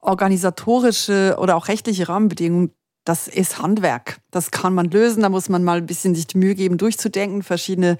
[0.00, 2.72] organisatorische oder auch rechtliche Rahmenbedingungen
[3.06, 4.18] das ist Handwerk.
[4.32, 5.22] Das kann man lösen.
[5.22, 7.98] Da muss man mal ein bisschen sich die Mühe geben, durchzudenken, verschiedene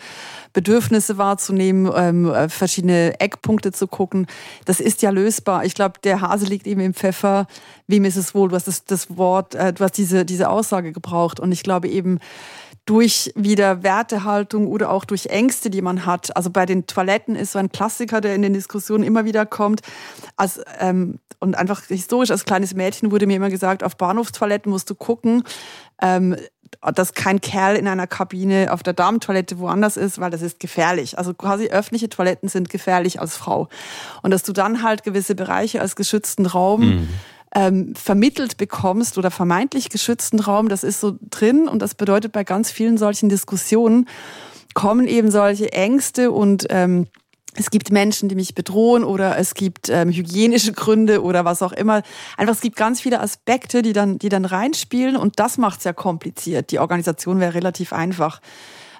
[0.52, 4.26] Bedürfnisse wahrzunehmen, ähm, äh, verschiedene Eckpunkte zu gucken.
[4.64, 5.64] Das ist ja lösbar.
[5.64, 7.46] Ich glaube, der Hase liegt eben im Pfeffer.
[7.86, 8.48] Wem ist es wohl?
[8.48, 11.38] Du hast das, das Wort, äh, du hast diese, diese Aussage gebraucht.
[11.38, 12.18] Und ich glaube eben,
[12.86, 16.34] durch wieder Wertehaltung oder auch durch Ängste, die man hat.
[16.36, 19.82] Also bei den Toiletten ist so ein Klassiker, der in den Diskussionen immer wieder kommt.
[20.36, 24.88] Als, ähm, und einfach historisch als kleines Mädchen wurde mir immer gesagt, auf Bahnhofstoiletten musst
[24.88, 25.42] du gucken,
[26.00, 26.36] ähm,
[26.94, 31.18] dass kein Kerl in einer Kabine auf der Damentoilette woanders ist, weil das ist gefährlich.
[31.18, 33.68] Also quasi öffentliche Toiletten sind gefährlich als Frau.
[34.22, 37.08] Und dass du dann halt gewisse Bereiche als geschützten Raum mhm
[37.56, 42.44] ähm, vermittelt bekommst oder vermeintlich geschützten Raum, das ist so drin und das bedeutet bei
[42.44, 44.06] ganz vielen solchen Diskussionen
[44.74, 47.06] kommen eben solche Ängste und ähm,
[47.54, 51.72] es gibt Menschen, die mich bedrohen oder es gibt ähm, hygienische Gründe oder was auch
[51.72, 52.02] immer.
[52.36, 55.84] Einfach, es gibt ganz viele Aspekte, die dann, die dann reinspielen und das macht es
[55.84, 56.70] ja kompliziert.
[56.70, 58.42] Die Organisation wäre relativ einfach.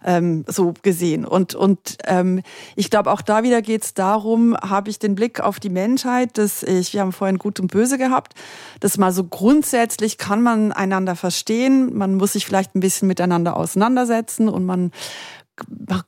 [0.05, 1.25] Ähm, so gesehen.
[1.25, 2.43] Und, und ähm,
[2.75, 6.39] ich glaube, auch da wieder geht es darum, habe ich den Blick auf die Menschheit,
[6.39, 8.35] dass ich, wir haben vorhin Gut und Böse gehabt,
[8.81, 13.57] dass mal so grundsätzlich kann man einander verstehen, man muss sich vielleicht ein bisschen miteinander
[13.57, 14.91] auseinandersetzen und man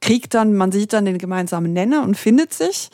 [0.01, 2.91] kriegt dann, man sieht dann den gemeinsamen Nenner und findet sich.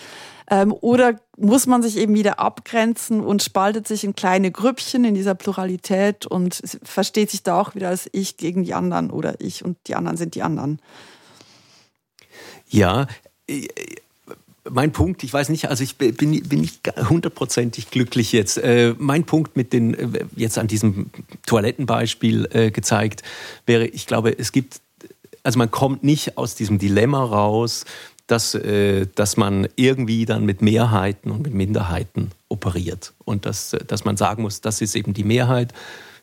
[0.51, 5.15] Ähm, oder muss man sich eben wieder abgrenzen und spaltet sich in kleine Grüppchen in
[5.15, 9.65] dieser Pluralität und versteht sich da auch wieder als ich gegen die anderen oder ich
[9.65, 10.81] und die anderen sind die anderen.
[12.69, 13.07] Ja,
[13.49, 13.69] äh,
[14.71, 18.59] mein Punkt, ich weiß nicht, also ich bin, bin nicht hundertprozentig glücklich jetzt.
[18.59, 21.11] Äh, mein Punkt mit den, äh, jetzt an diesem
[21.47, 23.23] Toilettenbeispiel gezeigt,
[23.67, 24.81] wäre, ich glaube, es gibt,
[25.43, 27.85] also man kommt nicht aus diesem Dilemma raus,
[28.27, 33.13] dass, äh, dass man irgendwie dann mit Mehrheiten und mit Minderheiten operiert.
[33.25, 35.73] Und dass, dass man sagen muss, das ist eben die Mehrheit.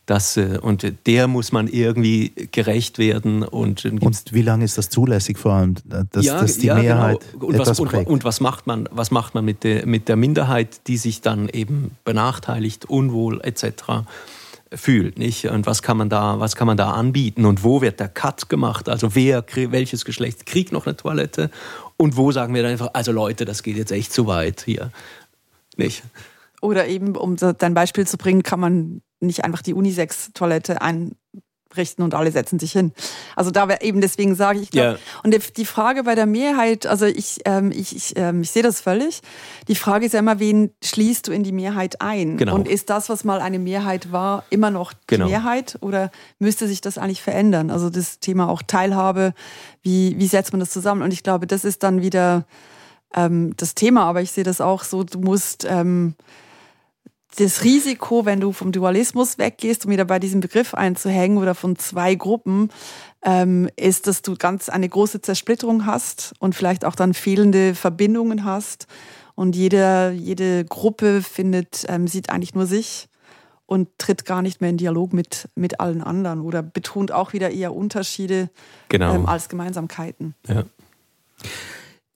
[0.08, 3.44] Das, äh, und der muss man irgendwie gerecht werden.
[3.44, 5.76] Und, und wie lange ist das zulässig vor allem,
[6.12, 6.84] dass, ja, dass die ja, genau.
[6.84, 7.46] Mehrheit genau.
[7.46, 8.08] und etwas was, prägt?
[8.08, 11.22] Und, und, was macht man, was macht man mit, der, mit der Minderheit, die sich
[11.22, 14.06] dann eben benachteiligt, unwohl etc
[14.74, 15.46] fühlt, nicht?
[15.46, 17.46] Und was kann man da, was kann man da anbieten?
[17.46, 18.88] Und wo wird der Cut gemacht?
[18.88, 21.50] Also wer, welches Geschlecht kriegt noch eine Toilette?
[21.98, 24.92] Und wo sagen wir dann einfach, also Leute, das geht jetzt echt zu weit hier,
[25.78, 26.04] nicht?
[26.62, 31.16] Oder eben, um dein Beispiel zu bringen, kann man nicht einfach die Unisex-Toilette ein,
[31.78, 32.92] richten und alle setzen sich hin.
[33.36, 34.98] Also da eben deswegen sage ich, glaub, ja.
[35.24, 38.82] und die Frage bei der Mehrheit, also ich, ähm, ich, ich, ähm, ich sehe das
[38.82, 39.22] völlig.
[39.68, 42.38] Die Frage ist ja immer, wen schließt du in die Mehrheit ein?
[42.38, 42.56] Genau.
[42.56, 45.28] Und ist das, was mal eine Mehrheit war, immer noch die genau.
[45.28, 47.70] Mehrheit oder müsste sich das eigentlich verändern?
[47.70, 49.34] Also das Thema auch Teilhabe,
[49.82, 51.02] wie, wie setzt man das zusammen?
[51.02, 52.46] Und ich glaube, das ist dann wieder
[53.16, 56.16] ähm, das Thema, aber ich sehe das auch so, du musst ähm,
[57.38, 61.78] das Risiko, wenn du vom Dualismus weggehst, um wieder bei diesem Begriff einzuhängen oder von
[61.78, 62.70] zwei Gruppen,
[63.24, 68.44] ähm, ist, dass du ganz eine große Zersplitterung hast und vielleicht auch dann fehlende Verbindungen
[68.44, 68.88] hast.
[69.36, 73.08] Und jede, jede Gruppe findet, ähm, sieht eigentlich nur sich
[73.65, 77.52] und tritt gar nicht mehr in Dialog mit, mit allen anderen oder betont auch wieder
[77.52, 78.50] eher Unterschiede
[78.89, 79.15] genau.
[79.15, 80.36] ähm, als Gemeinsamkeiten.
[80.48, 80.65] Ja.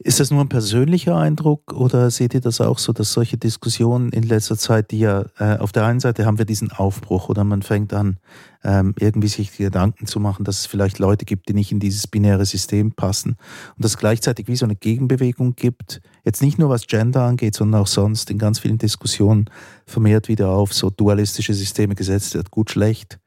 [0.06, 4.12] Ist das nur ein persönlicher Eindruck oder seht ihr das auch so, dass solche Diskussionen
[4.12, 7.44] in letzter Zeit, die ja äh, auf der einen Seite haben wir diesen Aufbruch oder
[7.44, 8.18] man fängt an,
[8.63, 12.06] ähm, irgendwie sich Gedanken zu machen, dass es vielleicht Leute gibt, die nicht in dieses
[12.06, 13.32] binäre System passen
[13.78, 17.56] und dass es gleichzeitig wie so eine Gegenbewegung gibt, jetzt nicht nur was Gender angeht,
[17.56, 19.50] sondern auch sonst in ganz vielen Diskussionen
[19.88, 23.18] vermehrt wieder auf so dualistische Systeme gesetzt wird, gut, schlecht,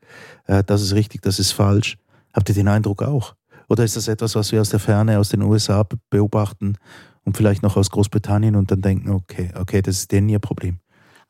[0.47, 1.99] äh, das ist richtig, das ist falsch.
[2.33, 3.35] Habt ihr den Eindruck auch?
[3.69, 6.77] Oder ist das etwas, was wir aus der Ferne, aus den USA beobachten
[7.25, 10.79] und vielleicht noch aus Großbritannien und dann denken, okay, okay, das ist denen ihr Problem?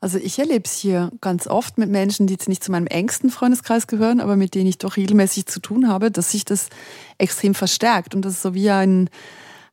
[0.01, 3.29] Also ich erlebe es hier ganz oft mit Menschen, die jetzt nicht zu meinem engsten
[3.29, 6.69] Freundeskreis gehören, aber mit denen ich doch regelmäßig zu tun habe, dass sich das
[7.17, 9.09] extrem verstärkt und dass es so wie ein,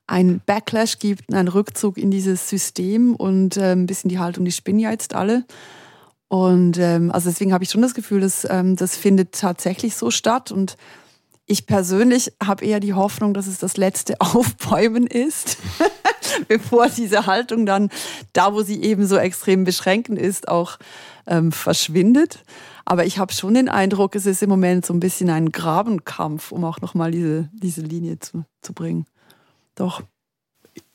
[0.08, 4.50] ein Backlash gibt, einen Rückzug in dieses System und äh, ein bisschen die Haltung, die
[4.52, 5.44] spinnen ja jetzt alle.
[6.26, 10.10] Und ähm, also deswegen habe ich schon das Gefühl, dass ähm, das findet tatsächlich so
[10.10, 10.76] statt und
[11.46, 15.58] ich persönlich habe eher die Hoffnung, dass es das letzte Aufbäumen ist,
[16.48, 17.90] bevor diese Haltung dann
[18.32, 20.78] da, wo sie eben so extrem beschränkend ist, auch
[21.26, 22.44] ähm, verschwindet.
[22.84, 26.52] Aber ich habe schon den Eindruck, es ist im Moment so ein bisschen ein Grabenkampf,
[26.52, 29.06] um auch nochmal diese, diese Linie zu, zu bringen.
[29.74, 30.02] Doch.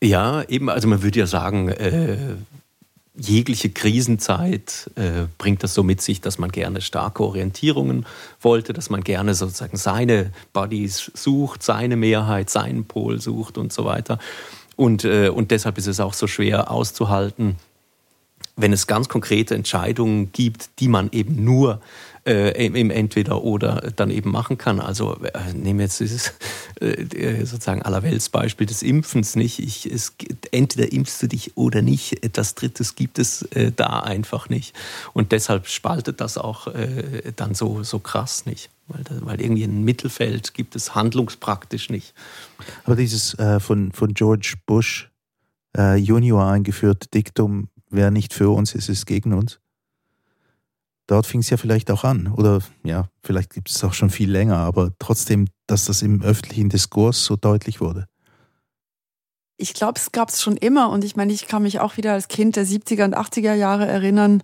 [0.01, 2.17] Ja, eben, also man würde ja sagen, äh,
[3.13, 8.05] jegliche Krisenzeit äh, bringt das so mit sich, dass man gerne starke Orientierungen
[8.39, 13.85] wollte, dass man gerne sozusagen seine Buddies sucht, seine Mehrheit, seinen Pol sucht und so
[13.85, 14.17] weiter.
[14.77, 17.57] Und, äh, und deshalb ist es auch so schwer auszuhalten,
[18.55, 21.81] wenn es ganz konkrete Entscheidungen gibt, die man eben nur
[22.25, 24.79] äh, im Entweder oder dann eben machen kann.
[24.79, 26.33] Also äh, nehmen wir jetzt dieses
[26.79, 29.59] äh, sozusagen Allerweltsbeispiel des Impfens nicht.
[29.59, 30.13] Ich, es,
[30.51, 32.23] entweder impfst du dich oder nicht.
[32.23, 34.75] Etwas Drittes gibt es äh, da einfach nicht.
[35.13, 38.69] Und deshalb spaltet das auch äh, dann so, so krass nicht.
[38.87, 42.13] Weil, weil irgendwie ein Mittelfeld gibt es handlungspraktisch nicht.
[42.83, 45.07] Aber dieses äh, von, von George Bush
[45.73, 49.59] Junior eingeführte Diktum, wer nicht für uns ist, ist gegen uns
[51.11, 52.27] dort fing es ja vielleicht auch an.
[52.27, 56.69] Oder ja, vielleicht gibt es auch schon viel länger, aber trotzdem, dass das im öffentlichen
[56.69, 58.07] Diskurs so deutlich wurde.
[59.57, 60.89] Ich glaube, es gab es schon immer.
[60.89, 63.85] Und ich meine, ich kann mich auch wieder als Kind der 70er und 80er Jahre
[63.85, 64.41] erinnern,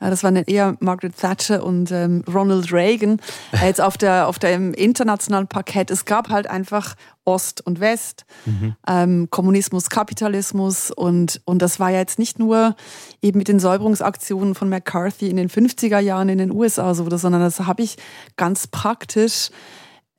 [0.00, 3.20] das waren eher Margaret Thatcher und ähm, Ronald Reagan.
[3.52, 5.90] Äh, jetzt auf der auf dem internationalen Parkett.
[5.90, 8.76] Es gab halt einfach Ost und West, mhm.
[8.86, 12.76] ähm, Kommunismus, Kapitalismus und und das war ja jetzt nicht nur
[13.22, 17.40] eben mit den Säuberungsaktionen von McCarthy in den 50er Jahren in den USA so, sondern
[17.40, 17.96] das habe ich
[18.36, 19.50] ganz praktisch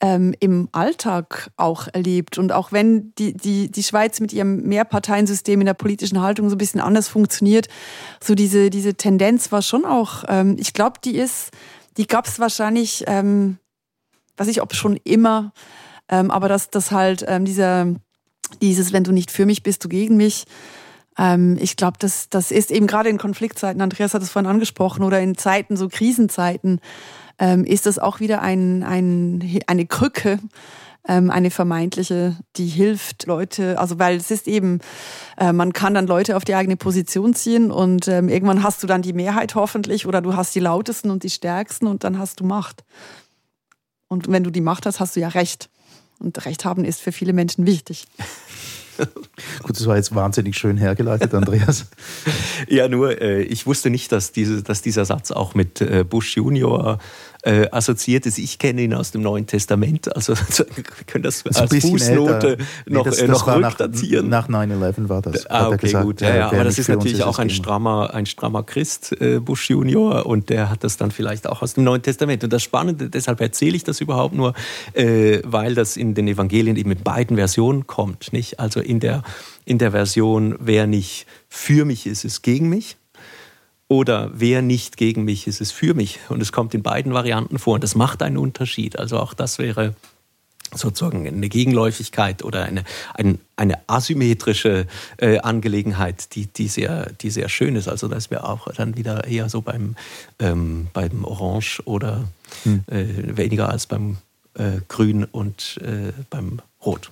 [0.01, 2.38] ähm, im Alltag auch erlebt.
[2.38, 6.55] Und auch wenn die, die, die Schweiz mit ihrem Mehrparteiensystem in der politischen Haltung so
[6.55, 7.67] ein bisschen anders funktioniert,
[8.21, 11.51] so diese, diese Tendenz war schon auch, ähm, ich glaube, die ist,
[11.97, 13.58] die gab es wahrscheinlich, ähm,
[14.38, 15.53] weiß ich, ob schon immer,
[16.10, 17.87] ähm, aber dass das halt ähm, dieser,
[18.62, 20.46] dieses, wenn du nicht für mich bist, du gegen mich,
[21.17, 25.04] ähm, ich glaube, das, das ist eben gerade in Konfliktzeiten, Andreas hat es vorhin angesprochen,
[25.04, 26.81] oder in Zeiten, so Krisenzeiten,
[27.40, 30.40] ähm, ist das auch wieder ein, ein, eine Krücke,
[31.08, 34.79] ähm, eine vermeintliche, die hilft Leute, also weil es ist eben,
[35.38, 38.88] äh, man kann dann Leute auf die eigene Position ziehen und ähm, irgendwann hast du
[38.88, 42.40] dann die Mehrheit hoffentlich oder du hast die lautesten und die stärksten und dann hast
[42.40, 42.83] du Macht.
[44.08, 45.69] Und wenn du die Macht hast, hast du ja Recht.
[46.19, 48.08] Und Recht haben ist für viele Menschen wichtig.
[48.98, 51.87] Gut, das war jetzt wahnsinnig schön hergeleitet, Andreas.
[52.67, 56.35] ja, nur äh, ich wusste nicht, dass, diese, dass dieser Satz auch mit äh, Bush
[56.35, 57.00] Junior
[57.46, 58.39] äh, assoziiert ist.
[58.39, 60.33] Ich kenne ihn aus dem Neuen Testament, also
[60.75, 64.29] wir können das, das als Fußnote noch, nee, das, äh, das noch rückdatieren.
[64.29, 65.46] Nach, nach 9-11 war das.
[65.46, 66.21] Ah, okay, gesagt, gut.
[66.21, 70.25] Ja, ja, aber das ist natürlich auch ein strammer, ein strammer Christ, äh, Bush Junior,
[70.25, 72.43] und der hat das dann vielleicht auch aus dem Neuen Testament.
[72.43, 74.56] Und das Spannende, deshalb erzähle ich das überhaupt nur,
[74.93, 78.33] äh, weil das in den Evangelien eben in beiden Versionen kommt.
[78.33, 78.60] Nicht?
[78.60, 79.21] Also in der,
[79.65, 82.98] in der Version, wer nicht für mich ist, ist gegen mich.
[83.88, 86.19] Oder wer nicht gegen mich ist, ist für mich.
[86.29, 87.75] Und es kommt in beiden Varianten vor.
[87.75, 88.98] Und das macht einen Unterschied.
[88.98, 89.96] Also auch das wäre
[90.73, 92.83] sozusagen eine Gegenläufigkeit oder eine,
[93.13, 97.88] eine, eine asymmetrische äh, Angelegenheit, die, die, sehr, die sehr schön ist.
[97.88, 99.96] Also dass wir auch dann wieder eher so beim,
[100.40, 102.27] ähm, beim Orange oder
[102.63, 102.83] hm.
[102.88, 104.17] äh, weniger als beim
[104.56, 107.12] äh, Grün und äh, beim Rot.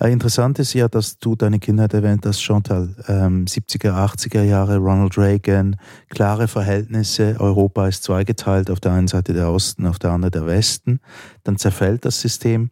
[0.00, 2.94] Ja, interessant ist ja, dass du deine Kindheit erwähnt hast, Chantal.
[3.08, 5.76] Ähm, 70er, 80er Jahre, Ronald Reagan,
[6.08, 7.36] klare Verhältnisse.
[7.38, 11.00] Europa ist zweigeteilt, auf der einen Seite der Osten, auf der anderen der Westen.
[11.44, 12.70] Dann zerfällt das System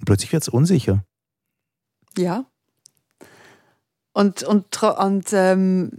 [0.00, 1.04] und plötzlich wird es unsicher.
[2.16, 2.46] Ja.
[4.12, 5.92] Und, und, und ähm,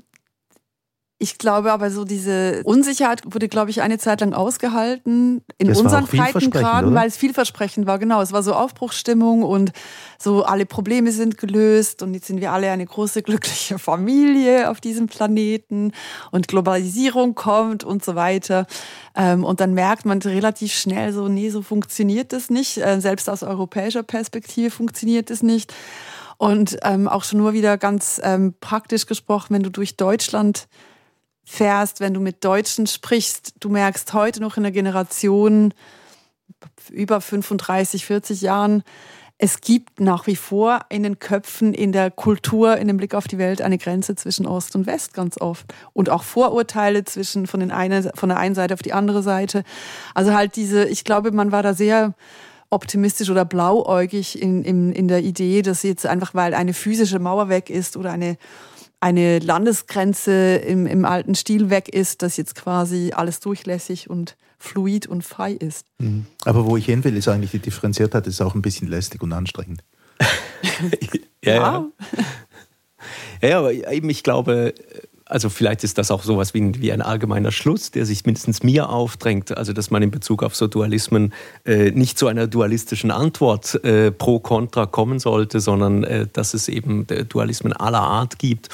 [1.21, 5.79] ich glaube aber so diese Unsicherheit wurde, glaube ich, eine Zeit lang ausgehalten in das
[5.79, 7.99] unseren Breitengraden, weil es vielversprechend war.
[7.99, 9.71] Genau, es war so Aufbruchsstimmung und
[10.17, 14.81] so alle Probleme sind gelöst und jetzt sind wir alle eine große glückliche Familie auf
[14.81, 15.91] diesem Planeten
[16.31, 18.65] und Globalisierung kommt und so weiter.
[19.15, 22.79] Ähm, und dann merkt man relativ schnell so, nee, so funktioniert das nicht.
[22.79, 25.71] Äh, selbst aus europäischer Perspektive funktioniert es nicht.
[26.39, 30.67] Und ähm, auch schon nur wieder ganz ähm, praktisch gesprochen, wenn du durch Deutschland
[31.51, 35.73] fährst, wenn du mit Deutschen sprichst, du merkst heute noch in der Generation
[36.89, 38.83] über 35, 40 Jahren,
[39.37, 43.27] es gibt nach wie vor in den Köpfen, in der Kultur, in dem Blick auf
[43.27, 45.65] die Welt eine Grenze zwischen Ost und West ganz oft.
[45.93, 49.63] Und auch Vorurteile zwischen von, den eine, von der einen Seite auf die andere Seite.
[50.13, 52.13] Also halt diese, ich glaube, man war da sehr
[52.69, 57.49] optimistisch oder blauäugig in, in, in der Idee, dass jetzt einfach, weil eine physische Mauer
[57.49, 58.37] weg ist oder eine
[59.01, 65.07] eine Landesgrenze im, im alten Stil weg ist, dass jetzt quasi alles durchlässig und fluid
[65.07, 65.87] und frei ist.
[65.97, 66.27] Mhm.
[66.45, 69.33] Aber wo ich hin will, ist eigentlich die Differenziertheit ist auch ein bisschen lästig und
[69.33, 69.83] anstrengend.
[71.43, 71.91] ja, ja.
[73.41, 74.75] ja, aber eben ich glaube,
[75.31, 78.63] also vielleicht ist das auch sowas wie ein, wie ein allgemeiner Schluss, der sich mindestens
[78.63, 81.33] mir aufdrängt, also dass man in Bezug auf so Dualismen
[81.65, 86.67] äh, nicht zu einer dualistischen Antwort äh, pro kontra kommen sollte, sondern äh, dass es
[86.67, 88.69] eben äh, Dualismen aller Art gibt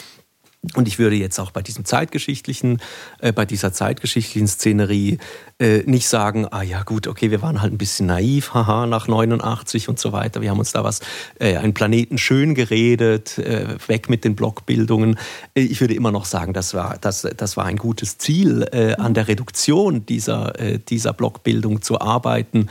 [0.75, 2.81] und ich würde jetzt auch bei diesem zeitgeschichtlichen,
[3.19, 5.19] äh, bei dieser zeitgeschichtlichen Szenerie
[5.59, 9.07] äh, nicht sagen, ah ja gut, okay, wir waren halt ein bisschen naiv, haha, nach
[9.07, 10.41] 89 und so weiter.
[10.41, 10.99] Wir haben uns da was,
[11.39, 15.17] äh, einen Planeten schön geredet, äh, weg mit den Blockbildungen.
[15.55, 18.95] Äh, ich würde immer noch sagen, das war, das, das war ein gutes Ziel, äh,
[18.95, 22.67] an der Reduktion dieser, äh, dieser Blockbildung zu arbeiten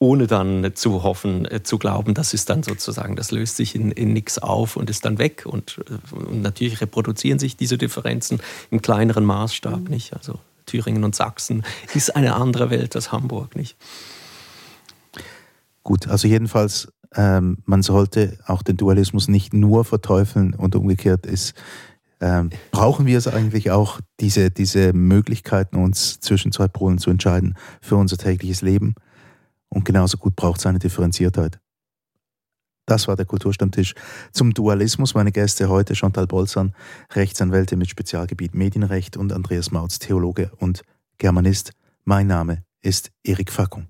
[0.00, 3.90] ohne dann zu hoffen, äh, zu glauben, das ist dann sozusagen, das löst sich in,
[3.90, 5.44] in nichts auf und ist dann weg.
[5.44, 8.40] Und, äh, und, natürlich reproduzieren sich diese Differenzen
[8.70, 9.90] im kleineren Maßstab, mhm.
[9.90, 10.14] nicht?
[10.14, 13.76] Also Thüringen und Sachsen ist eine andere Welt als Hamburg, nicht?
[15.82, 21.54] Gut, also jedenfalls, ähm, man sollte auch den Dualismus nicht nur verteufeln und umgekehrt ist,
[22.20, 27.56] ähm, brauchen wir es eigentlich auch, diese, diese Möglichkeiten, uns zwischen zwei Polen zu entscheiden
[27.80, 28.94] für unser tägliches Leben?
[29.68, 31.60] Und genauso gut braucht es eine Differenziertheit.
[32.88, 33.94] Das war der Kulturstammtisch
[34.32, 35.14] zum Dualismus.
[35.14, 36.74] Meine Gäste heute Chantal Bolzan,
[37.12, 40.82] Rechtsanwälte mit Spezialgebiet Medienrecht und Andreas Mautz, Theologe und
[41.18, 41.72] Germanist.
[42.04, 43.86] Mein Name ist Erik Fackung.